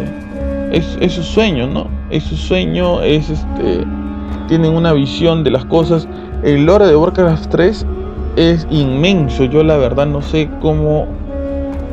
es, 0.72 1.12
su 1.12 1.22
sueño, 1.22 1.66
¿no? 1.66 1.88
Es 2.10 2.24
su 2.24 2.36
sueño, 2.36 3.02
es 3.02 3.30
este 3.30 3.84
tienen 4.48 4.72
una 4.72 4.92
visión 4.92 5.42
de 5.44 5.50
las 5.50 5.64
cosas. 5.64 6.08
El 6.42 6.66
lore 6.66 6.86
de 6.86 6.96
Warcraft 6.96 7.50
3 7.50 7.86
es 8.36 8.66
inmenso. 8.70 9.44
Yo 9.44 9.62
la 9.62 9.76
verdad 9.76 10.06
no 10.06 10.22
sé 10.22 10.48
cómo 10.60 11.06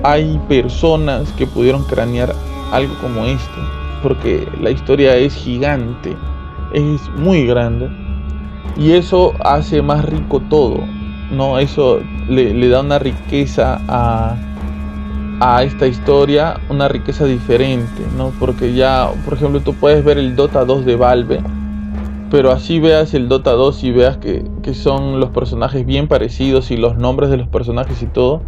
hay 0.04 0.39
personas 0.50 1.32
que 1.34 1.48
pudieron 1.48 1.84
cranear 1.86 2.34
algo 2.72 2.93
como 3.02 3.26
esto, 3.26 3.62
porque 4.02 4.48
la 4.62 4.69
historia 4.69 5.15
es 5.15 5.34
gigante, 5.34 6.15
es 6.74 7.10
muy 7.15 7.46
grande 7.46 8.03
y 8.77 8.93
eso 8.93 9.33
hace 9.43 9.81
más 9.81 10.05
rico 10.05 10.41
todo, 10.49 10.83
¿no? 11.31 11.59
Eso 11.59 12.01
le, 12.27 12.69
da 12.69 12.81
una 12.81 12.99
riqueza 12.99 13.79
a, 13.88 14.36
a, 15.39 15.63
esta 15.63 15.88
historia, 15.88 16.59
una 16.69 16.88
riqueza 16.88 17.25
diferente, 17.25 18.03
¿no? 18.17 18.31
Porque 18.39 18.73
ya, 18.73 19.09
por 19.25 19.36
ejemplo, 19.36 19.62
tú 19.62 19.73
puedes 19.73 20.03
ver 20.03 20.17
el 20.17 20.36
Dota 20.36 20.65
2 20.65 20.86
de 20.86 20.95
Valve, 20.95 21.41
pero 22.31 22.51
así 22.51 22.79
veas 22.79 23.13
el 23.13 23.29
Dota 23.29 23.51
2 23.51 23.83
y 23.83 23.91
veas 23.91 24.17
que, 24.17 24.43
que 24.63 24.73
son 24.73 25.19
los 25.19 25.29
personajes 25.29 25.86
bien 25.86 26.07
parecidos 26.07 26.71
y 26.71 26.77
los 26.77 26.97
nombres 26.97 27.29
de 27.29 27.38
los 27.38 27.47
personajes 27.47 28.01
y 28.01 28.07
todo, 28.07 28.41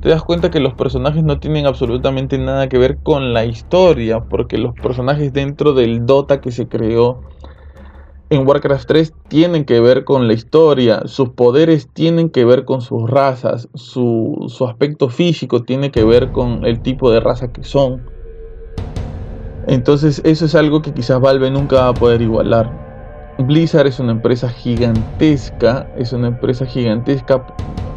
te 0.00 0.10
das 0.10 0.22
cuenta 0.22 0.50
que 0.50 0.60
los 0.60 0.74
personajes 0.74 1.24
no 1.24 1.40
tienen 1.40 1.66
absolutamente 1.66 2.36
nada 2.36 2.68
que 2.68 2.76
ver 2.76 2.98
con 3.02 3.32
la 3.32 3.46
historia, 3.46 4.20
porque 4.20 4.58
los 4.58 4.74
personajes 4.74 5.32
dentro 5.32 5.72
del 5.72 6.04
Dota 6.04 6.42
que 6.42 6.52
se 6.52 6.68
creó 6.68 7.22
en 8.34 8.46
Warcraft 8.46 8.86
3 8.86 9.12
tienen 9.28 9.64
que 9.64 9.80
ver 9.80 10.04
con 10.04 10.26
la 10.26 10.34
historia, 10.34 11.02
sus 11.06 11.30
poderes 11.30 11.88
tienen 11.92 12.30
que 12.30 12.44
ver 12.44 12.64
con 12.64 12.80
sus 12.80 13.08
razas, 13.08 13.68
su, 13.74 14.50
aspecto 14.68 15.08
físico 15.08 15.62
tiene 15.62 15.90
que 15.90 16.04
ver 16.04 16.32
con 16.32 16.64
el 16.64 16.80
tipo 16.80 17.10
de 17.10 17.20
raza 17.20 17.52
que 17.52 17.62
son. 17.62 18.02
Entonces 19.66 20.20
eso 20.24 20.44
es 20.44 20.54
algo 20.54 20.82
que 20.82 20.92
quizás 20.92 21.20
Valve 21.20 21.50
nunca 21.50 21.76
va 21.76 21.88
a 21.88 21.94
poder 21.94 22.22
igualar. 22.22 22.70
Blizzard 23.38 23.86
es 23.86 23.98
una 23.98 24.12
empresa 24.12 24.48
gigantesca, 24.48 25.90
es 25.96 26.12
una 26.12 26.28
empresa 26.28 26.66
gigantesca 26.66 27.44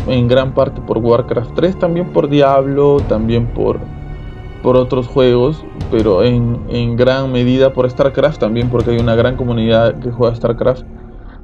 en 0.07 0.27
gran 0.27 0.53
parte 0.53 0.81
por 0.81 0.97
Warcraft 0.97 1.55
3, 1.55 1.79
también 1.79 2.11
por 2.13 2.29
Diablo, 2.29 3.01
también 3.07 3.53
por 3.53 3.79
por 4.63 4.75
otros 4.75 5.07
juegos, 5.07 5.63
pero 5.91 6.23
en, 6.23 6.95
gran 6.95 7.31
medida 7.31 7.73
por 7.73 7.89
StarCraft 7.89 8.39
también, 8.39 8.69
porque 8.69 8.91
hay 8.91 8.97
una 8.97 9.15
gran 9.15 9.35
comunidad 9.35 9.99
que 9.99 10.11
juega 10.11 10.35
StarCraft, 10.35 10.83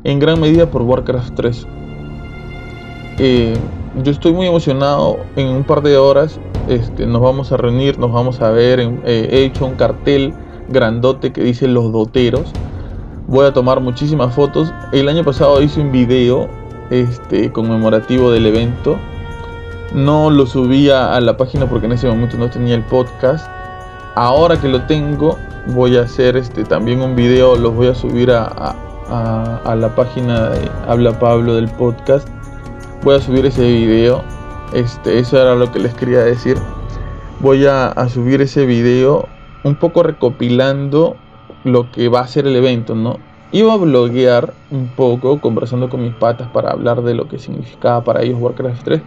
en 0.04 0.20
gran 0.20 0.40
medida 0.40 0.70
por 0.70 0.82
Warcraft 0.82 1.36
3. 1.36 1.68
Eh, 3.20 3.54
yo 4.04 4.12
estoy 4.12 4.34
muy 4.34 4.48
emocionado, 4.48 5.18
en 5.36 5.48
un 5.48 5.64
par 5.64 5.82
de 5.82 5.98
horas 5.98 6.40
este, 6.68 7.06
nos 7.06 7.22
vamos 7.22 7.52
a 7.52 7.58
reunir, 7.58 8.00
nos 8.00 8.12
vamos 8.12 8.42
a 8.42 8.50
ver, 8.50 8.80
eh, 8.80 9.30
he 9.32 9.44
hecho 9.44 9.66
un 9.66 9.76
cartel 9.76 10.34
grandote 10.70 11.32
que 11.32 11.44
dice 11.44 11.68
los 11.68 11.92
doteros, 11.92 12.52
voy 13.28 13.46
a 13.46 13.54
tomar 13.54 13.82
muchísimas 13.82 14.34
fotos, 14.34 14.74
el 14.92 15.10
año 15.10 15.24
pasado 15.24 15.62
hice 15.62 15.82
un 15.82 15.92
video 15.92 16.48
este, 16.90 17.52
conmemorativo 17.52 18.32
del 18.32 18.46
evento, 18.46 18.98
no 19.94 20.32
lo 20.32 20.46
subía 20.46 21.14
a 21.14 21.22
la 21.22 21.38
página 21.38 21.68
porque 21.68 21.86
en 21.86 21.94
ese 21.94 22.08
momento 22.08 22.38
no 22.38 22.50
tenía 22.50 22.76
el 22.76 22.84
podcast. 22.84 23.48
Ahora 24.16 24.60
que 24.60 24.68
lo 24.68 24.82
tengo, 24.84 25.38
voy 25.68 25.98
a 25.98 26.02
hacer 26.02 26.36
este 26.36 26.64
también 26.64 27.02
un 27.02 27.16
video, 27.16 27.56
los 27.56 27.74
voy 27.74 27.88
a 27.88 27.96
subir 27.96 28.32
a, 28.32 28.76
la 29.76 29.96
página 29.96 30.50
de 30.50 30.70
Habla 30.88 31.18
Pablo 31.20 31.56
del 31.56 31.70
podcast. 31.70 32.28
Voy 33.04 33.16
a 33.16 33.22
subir 33.22 33.46
ese 33.46 33.62
video. 33.62 34.24
Este, 34.74 35.20
eso 35.20 35.40
era 35.40 35.56
lo 35.56 35.72
que 35.72 35.80
les 35.80 35.94
quería 35.94 36.20
decir. 36.20 36.58
Voy 37.40 37.66
a, 37.66 37.88
a 37.90 38.10
subir 38.10 38.42
ese 38.42 38.66
video 38.66 39.28
un 39.64 39.76
poco 39.76 40.04
recopilando 40.04 41.16
lo 41.64 41.92
que 41.92 42.10
va 42.10 42.22
a 42.22 42.28
ser 42.28 42.48
el 42.48 42.56
evento, 42.56 42.96
¿no? 42.96 43.20
Iba 43.52 43.74
a 43.74 43.78
bloguear 43.78 44.54
un 44.72 44.88
poco, 44.88 45.40
conversando 45.40 45.90
con 45.90 46.02
mis 46.02 46.16
patas 46.16 46.48
para 46.50 46.72
hablar 46.72 47.04
de 47.04 47.14
lo 47.14 47.28
que 47.28 47.38
significaba 47.38 48.04
para 48.04 48.24
ellos 48.24 48.40
Warcraft 48.42 48.84
3 48.84 49.02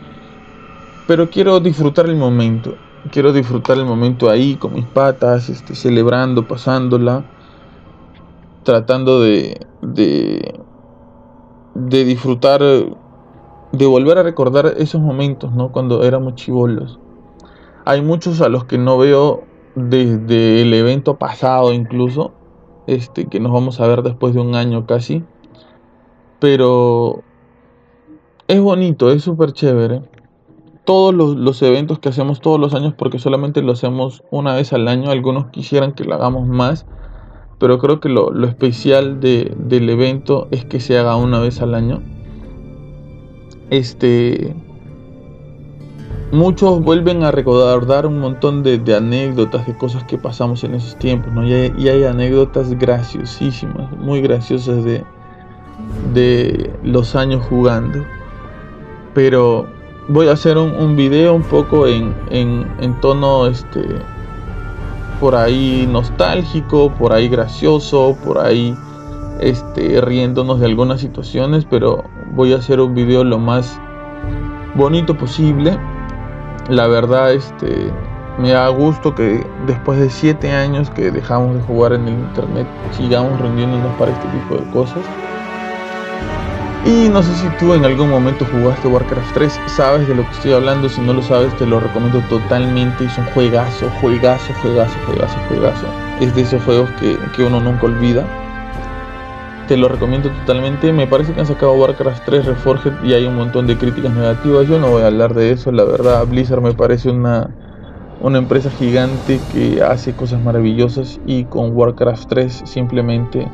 pero 1.06 1.30
quiero 1.30 1.60
disfrutar 1.60 2.06
el 2.06 2.16
momento. 2.16 2.76
Quiero 3.10 3.32
disfrutar 3.32 3.78
el 3.78 3.84
momento 3.84 4.28
ahí 4.28 4.56
con 4.56 4.74
mis 4.74 4.86
patas, 4.86 5.48
este, 5.48 5.74
celebrando, 5.74 6.48
pasándola, 6.48 7.24
tratando 8.64 9.20
de, 9.20 9.64
de, 9.80 10.60
de 11.74 12.04
disfrutar, 12.04 12.60
de 12.60 13.86
volver 13.86 14.18
a 14.18 14.24
recordar 14.24 14.74
esos 14.76 15.00
momentos, 15.00 15.52
¿no? 15.52 15.70
Cuando 15.70 16.02
éramos 16.02 16.34
chivolos. 16.34 16.98
Hay 17.84 18.02
muchos 18.02 18.40
a 18.40 18.48
los 18.48 18.64
que 18.64 18.78
no 18.78 18.98
veo 18.98 19.44
desde 19.76 20.62
el 20.62 20.74
evento 20.74 21.16
pasado 21.16 21.72
incluso, 21.72 22.32
este, 22.88 23.26
que 23.26 23.38
nos 23.38 23.52
vamos 23.52 23.80
a 23.80 23.86
ver 23.86 24.02
después 24.02 24.34
de 24.34 24.40
un 24.40 24.56
año 24.56 24.84
casi. 24.86 25.22
Pero 26.40 27.22
es 28.48 28.60
bonito, 28.60 29.10
es 29.10 29.22
súper 29.22 29.52
chévere. 29.52 30.02
Todos 30.86 31.12
los, 31.14 31.62
eventos 31.62 31.98
que 31.98 32.08
hacemos 32.08 32.40
todos 32.40 32.58
los 32.58 32.72
años, 32.72 32.94
porque 32.96 33.18
solamente 33.18 33.60
lo 33.60 33.72
hacemos 33.72 34.22
una 34.30 34.54
vez 34.54 34.72
al 34.72 34.88
año, 34.88 35.10
algunos 35.10 35.48
quisieran 35.48 35.92
que 35.92 36.04
lo 36.04 36.14
hagamos 36.14 36.46
más, 36.46 36.86
pero 37.58 37.78
creo 37.78 38.00
que 38.00 38.08
lo, 38.08 38.32
especial 38.46 39.20
del 39.20 39.90
evento 39.90 40.48
es 40.52 40.64
que 40.64 40.80
se 40.80 40.96
haga 40.96 41.16
una 41.16 41.40
vez 41.40 41.60
al 41.60 41.74
año. 41.74 42.02
Este, 43.70 44.54
muchos 46.30 46.80
vuelven 46.82 47.24
a 47.24 47.32
recordar 47.32 48.06
un 48.06 48.20
montón 48.20 48.62
de, 48.62 48.80
anécdotas, 48.94 49.66
de 49.66 49.76
cosas 49.76 50.04
que 50.04 50.18
pasamos 50.18 50.62
en 50.64 50.74
esos 50.74 50.96
tiempos, 50.96 51.32
¿no? 51.32 51.46
Y 51.46 51.52
hay, 51.52 52.04
anécdotas 52.04 52.70
graciosísimas, 52.78 53.90
muy 53.98 54.20
graciosas 54.20 54.84
de, 54.84 55.04
de 56.14 56.70
los 56.84 57.16
años 57.16 57.44
jugando. 57.48 58.04
Pero 59.14 59.75
voy 60.08 60.28
a 60.28 60.32
hacer 60.32 60.58
un, 60.58 60.96
video 60.96 61.34
un 61.34 61.42
poco 61.42 61.86
en, 61.86 62.14
en, 62.30 63.00
tono 63.00 63.46
este 63.46 63.82
por 65.20 65.34
ahí 65.34 65.88
nostálgico, 65.90 66.92
por 66.92 67.12
ahí 67.12 67.28
gracioso, 67.28 68.16
por 68.24 68.38
ahí 68.38 68.76
este 69.40 70.00
riéndonos 70.00 70.60
de 70.60 70.66
algunas 70.66 71.00
situaciones, 71.00 71.64
pero 71.64 72.04
voy 72.34 72.52
a 72.52 72.56
hacer 72.56 72.80
un 72.80 72.94
video 72.94 73.24
lo 73.24 73.38
más 73.38 73.80
bonito 74.74 75.16
posible 75.16 75.78
la 76.68 76.86
verdad 76.88 77.32
este 77.32 77.92
me 78.38 78.50
da 78.50 78.68
gusto 78.68 79.14
que 79.14 79.46
después 79.66 79.98
de 79.98 80.10
7 80.10 80.50
años 80.50 80.90
que 80.90 81.10
dejamos 81.10 81.54
de 81.54 81.62
jugar 81.62 81.92
en 81.92 82.08
el 82.08 82.14
internet 82.14 82.66
sigamos 82.90 83.40
reuniéndonos 83.40 83.94
para 83.96 84.10
este 84.10 84.26
tipo 84.28 84.56
de 84.56 84.70
cosas. 84.72 85.00
Y 86.86 87.08
no 87.08 87.20
sé 87.20 87.34
si 87.34 87.48
tú 87.58 87.74
en 87.74 87.84
algún 87.84 88.08
momento 88.08 88.46
jugaste 88.52 88.86
Warcraft 88.86 89.34
3, 89.34 89.60
sabes 89.66 90.06
de 90.06 90.14
lo 90.14 90.22
que 90.22 90.30
estoy 90.30 90.52
hablando, 90.52 90.88
si 90.88 91.00
no 91.00 91.12
lo 91.12 91.22
sabes 91.22 91.52
te 91.56 91.66
lo 91.66 91.80
recomiendo 91.80 92.20
totalmente, 92.28 93.04
es 93.04 93.18
un 93.18 93.24
juegazo, 93.26 93.90
juegazo, 94.00 94.54
juegazo, 94.62 94.96
juegazo, 95.04 95.36
juegazo. 95.48 95.86
Es 96.20 96.32
de 96.36 96.42
esos 96.42 96.62
juegos 96.62 96.88
que, 97.00 97.18
que 97.34 97.44
uno 97.44 97.60
nunca 97.60 97.86
olvida 97.86 98.24
te 99.66 99.76
lo 99.76 99.88
recomiendo 99.88 100.30
totalmente. 100.30 100.92
Me 100.92 101.06
parece 101.06 101.32
que 101.32 101.40
han 101.40 101.46
sacado 101.46 101.72
Warcraft 101.74 102.24
3 102.24 102.46
Reforged 102.46 102.92
y 103.04 103.14
hay 103.14 103.26
un 103.26 103.34
montón 103.34 103.66
de 103.66 103.76
críticas 103.76 104.12
negativas. 104.14 104.68
Yo 104.68 104.78
no 104.78 104.90
voy 104.90 105.02
a 105.02 105.08
hablar 105.08 105.34
de 105.34 105.50
eso, 105.50 105.72
la 105.72 105.84
verdad. 105.84 106.24
Blizzard 106.26 106.62
me 106.62 106.72
parece 106.72 107.10
una, 107.10 107.50
una 108.20 108.38
empresa 108.38 108.70
gigante 108.70 109.42
que 109.48 109.82
hace 109.82 110.14
cosas 110.14 110.40
maravillosas 110.40 111.20
y 111.26 111.44
con 111.44 111.76
Warcraft 111.76 112.28
3 112.28 112.62
simplemente 112.64 113.48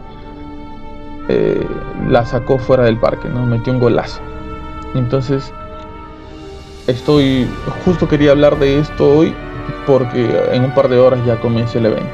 eh, 1.33 1.67
la 2.09 2.25
sacó 2.27 2.59
fuera 2.59 2.85
del 2.85 2.99
parque, 2.99 3.29
¿no? 3.29 3.47
Metió 3.47 3.73
un 3.73 3.79
golazo. 3.79 4.21
Entonces, 4.95 5.53
estoy. 6.87 7.49
Justo 7.85 8.09
quería 8.09 8.33
hablar 8.33 8.59
de 8.59 8.79
esto 8.79 9.09
hoy 9.09 9.35
porque 9.87 10.29
en 10.53 10.65
un 10.65 10.75
par 10.75 10.89
de 10.89 10.99
horas 10.99 11.21
ya 11.27 11.41
comienza 11.41 11.79
el 11.79 11.87
evento. 11.87 12.11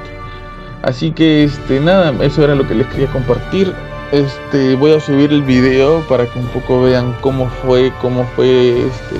Así 0.83 1.11
que 1.11 1.45
este 1.45 1.81
nada, 1.81 2.15
eso 2.25 2.45
era 2.45 2.55
lo 2.55 2.67
que 2.67 2.75
les 2.75 2.87
quería 2.89 3.09
compartir. 3.09 3.75
Este 4.13 4.75
voy 4.77 4.93
a 4.93 5.01
subir 5.01 5.33
el 5.33 5.43
video 5.43 6.01
para 6.09 6.27
que 6.27 6.39
un 6.39 6.47
poco 6.47 6.83
vean 6.83 7.15
cómo 7.21 7.49
fue, 7.49 7.93
cómo 8.01 8.25
fue 8.37 8.87
este, 8.87 9.17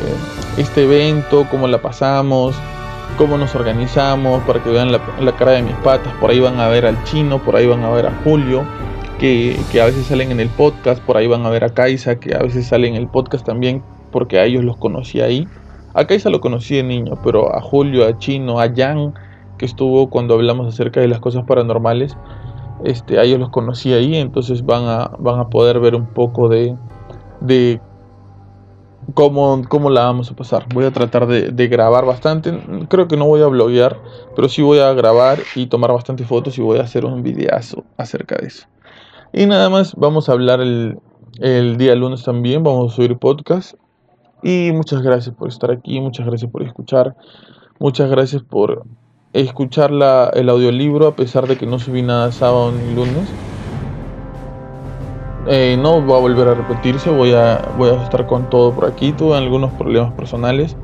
este 0.57 0.85
evento, 0.85 1.47
cómo 1.51 1.67
la 1.67 1.79
pasamos, 1.79 2.55
cómo 3.19 3.37
nos 3.37 3.55
organizamos, 3.55 4.43
para 4.45 4.63
que 4.63 4.71
vean 4.71 4.93
la, 4.93 5.01
cara 5.37 5.53
de 5.53 5.63
mis 5.63 5.77
patas. 5.77 6.13
Por 6.15 6.31
ahí 6.31 6.41
van 6.41 6.59
a 6.61 6.69
ver 6.69 6.87
al 6.87 7.03
chino, 7.05 7.39
por 7.39 7.57
ahí 7.57 7.67
van 7.67 7.85
a 7.85 7.91
ver 7.91 8.07
a 8.07 8.13
Julio, 8.25 8.65
que, 9.19 9.57
a 9.81 9.85
veces 9.85 10.07
salen 10.07 10.31
en 10.31 10.41
el 10.41 10.49
podcast, 10.49 11.03
por 11.03 11.17
ahí 11.17 11.27
van 11.27 11.45
a 11.45 11.51
ver 11.51 11.65
a 11.65 11.71
Kaisa, 11.71 12.19
que 12.19 12.35
a 12.35 12.39
veces 12.39 12.67
salen 12.67 12.95
en 12.95 13.03
el 13.03 13.09
podcast 13.09 13.45
también, 13.45 13.83
porque 14.11 14.39
a 14.39 14.45
ellos 14.45 14.65
los 14.65 14.77
conocí 14.77 15.21
ahí. 15.21 15.47
A 15.95 16.07
Kaisa 16.07 16.31
lo 16.31 16.41
conocí 16.41 16.77
de 16.77 16.83
niño, 16.83 17.19
pero 17.25 17.55
a 17.55 17.61
Julio, 17.61 18.07
a 18.07 18.19
Chino, 18.19 18.61
a 18.61 18.73
Jan 18.75 19.15
que 19.59 19.67
estuvo 19.67 20.09
cuando 20.09 20.35
hablamos 20.35 20.67
acerca 20.73 21.01
de 21.01 21.09
las 21.09 21.21
cosas 21.21 21.45
paranormales. 21.45 22.17
Este, 22.85 23.19
a 23.19 23.25
ellos 23.25 23.41
los 23.41 23.51
conocí 23.51 23.93
ahí, 23.93 24.17
entonces 24.17 24.65
van 24.65 24.85
a, 24.85 25.11
van 25.19 25.41
a 25.41 25.49
poder 25.49 25.81
ver 25.81 25.97
un 25.97 26.07
poco 26.07 26.49
de, 26.49 26.77
de 27.41 27.81
cómo, 29.15 29.63
cómo 29.69 29.91
la 29.91 30.05
vamos 30.05 30.31
a 30.31 30.37
pasar. 30.37 30.67
Voy 30.73 30.85
a 30.85 30.93
tratar 30.93 31.27
de, 31.27 31.69
grabar 31.69 32.07
bastante. 32.07 32.59
Creo 32.89 33.09
que 33.09 33.17
no 33.17 33.27
voy 33.27 33.43
a 33.43 33.47
bloguear, 33.47 33.99
pero 34.37 34.49
sí 34.49 34.63
voy 34.63 34.79
a 34.79 34.93
grabar 34.93 35.41
y 35.55 35.67
tomar 35.67 35.93
bastantes 35.93 36.27
fotos 36.27 36.57
y 36.57 36.63
voy 36.63 36.79
a 36.79 36.83
hacer 36.83 37.05
un 37.05 37.23
videazo 37.23 37.85
acerca 37.97 38.37
de 38.37 38.47
eso. 38.47 38.67
Y 39.33 39.47
nada 39.47 39.69
más, 39.69 39.95
vamos 39.95 40.29
a 40.29 40.33
hablar 40.33 40.61
el, 40.61 40.99
el 41.41 41.77
día 41.77 41.95
lunes 41.95 42.23
también, 42.23 42.63
vamos 42.63 42.93
a 42.93 42.97
subir 42.97 43.19
podcast. 43.19 43.75
Y 44.43 44.71
muchas 44.73 45.03
gracias 45.03 45.35
por 45.35 45.49
estar 45.49 45.71
aquí, 45.71 46.01
muchas 46.01 46.27
gracias 46.27 46.51
por 46.51 46.63
escuchar, 46.63 47.15
muchas 47.79 48.09
gracias 48.09 48.43
por 48.43 48.85
escuchar 49.33 49.91
la, 49.91 50.31
el 50.35 50.49
audiolibro 50.49 51.09
a 51.09 51.17
pesar 51.17 51.47
de 51.47 51.57
que 51.59 51.67
no 51.67 51.79
subí 51.79 52.03
nada 52.03 52.33
sábado 52.33 52.73
ni 52.73 52.95
lunes. 52.95 53.29
Eh, 55.47 55.77
no 55.79 56.07
va 56.07 56.17
a 56.17 56.21
volver 56.21 56.49
a 56.49 56.55
repetirse, 56.55 57.11
voy 57.11 57.33
a, 57.33 57.69
voy 57.77 57.91
a 57.91 58.03
estar 58.03 58.27
con 58.27 58.49
todo 58.49 58.73
por 58.73 58.87
aquí. 58.87 59.13
Tuve 59.13 59.37
algunos 59.37 59.73
problemas 59.73 60.13
personales, 60.15 60.77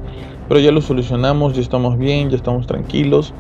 pero 0.48 0.60
ya 0.60 0.70
los 0.70 0.84
solucionamos, 0.84 1.54
ya 1.54 1.62
estamos 1.62 1.96
bien, 1.96 2.28
ya 2.28 2.36
estamos 2.36 2.66
tranquilos 2.66 3.32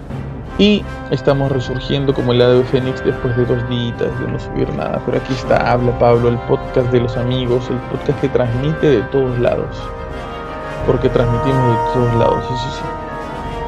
y 0.58 0.84
estamos 1.10 1.50
resurgiendo 1.50 2.14
como 2.14 2.32
el 2.32 2.40
ave 2.40 2.62
fénix 2.64 3.04
después 3.04 3.36
de 3.36 3.44
dos 3.44 3.68
días 3.68 3.98
de 3.98 4.32
no 4.32 4.38
subir 4.38 4.72
nada. 4.74 5.00
Pero 5.04 5.18
aquí 5.18 5.32
está, 5.32 5.72
habla 5.72 5.98
Pablo, 5.98 6.28
el 6.28 6.38
podcast 6.40 6.90
de 6.92 7.00
los 7.00 7.16
amigos, 7.16 7.68
el 7.70 7.78
podcast 7.90 8.20
que 8.20 8.28
transmite 8.28 8.86
de 8.86 9.02
todos 9.04 9.38
lados, 9.38 9.76
porque 10.86 11.08
transmitimos 11.08 11.70
de 11.70 11.92
todos 11.92 12.14
lados, 12.16 12.44
eso 12.44 12.70
sí. 12.76 12.94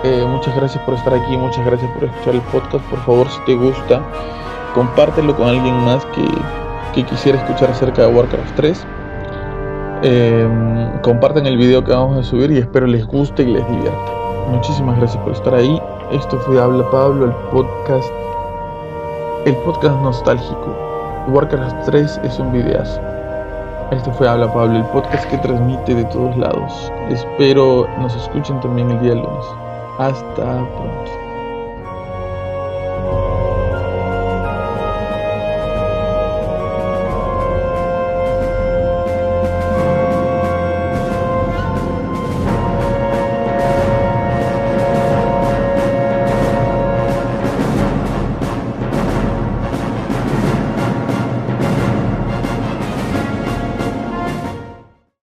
Eh, 0.05 0.25
muchas 0.25 0.55
gracias 0.55 0.83
por 0.85 0.95
estar 0.95 1.15
aquí, 1.15 1.37
muchas 1.37 1.65
gracias 1.67 1.91
por 1.93 2.05
escuchar 2.05 2.35
el 2.35 2.43
podcast. 2.43 2.85
Por 2.87 3.01
favor, 3.01 3.29
si 3.29 3.41
te 3.45 3.55
gusta, 3.57 4.01
compártelo 4.75 5.35
con 5.37 5.49
alguien 5.49 5.75
más 5.85 6.07
que, 6.07 7.03
quisiera 7.03 7.39
escuchar 7.39 7.71
acerca 7.71 8.03
de 8.03 8.09
Warcraft 8.09 8.55
3. 8.55 8.87
Em, 10.03 10.99
compartan 11.01 11.47
el 11.47 11.57
video 11.57 11.83
que 11.83 11.93
vamos 11.93 12.19
a 12.19 12.23
subir 12.23 12.53
y 12.53 12.59
espero 12.59 12.87
les 12.87 13.05
guste 13.07 13.43
y 13.43 13.47
les 13.47 13.69
divierta. 13.69 14.26
Muchísimas 14.49 14.97
gracias 14.99 15.23
por 15.23 15.33
estar 15.33 15.55
ahí. 15.55 15.81
Esto 16.13 16.39
fue 16.39 16.61
Habla 16.61 16.89
Pablo, 16.91 17.27
el 17.27 17.33
podcast, 17.51 18.11
el 19.45 19.57
podcast 19.59 20.01
nostálgico. 20.03 20.77
Warcraft 21.29 21.87
3 21.87 22.21
es 22.25 22.39
un 22.39 22.53
videazo. 22.53 23.01
Esto 23.91 24.13
fue 24.13 24.29
Habla 24.29 24.53
Pablo, 24.53 24.77
el 24.77 24.85
podcast 24.87 25.29
que 25.31 25.39
transmite 25.39 25.95
de 25.95 26.05
todos 26.05 26.37
lados. 26.37 26.93
Espero 27.09 27.89
nos 27.99 28.15
escuchen 28.15 28.61
también 28.61 28.91
el 28.91 29.01
día 29.01 29.15
lunes. 29.15 29.47
Hasta 29.99 30.45
pronto. 30.45 31.26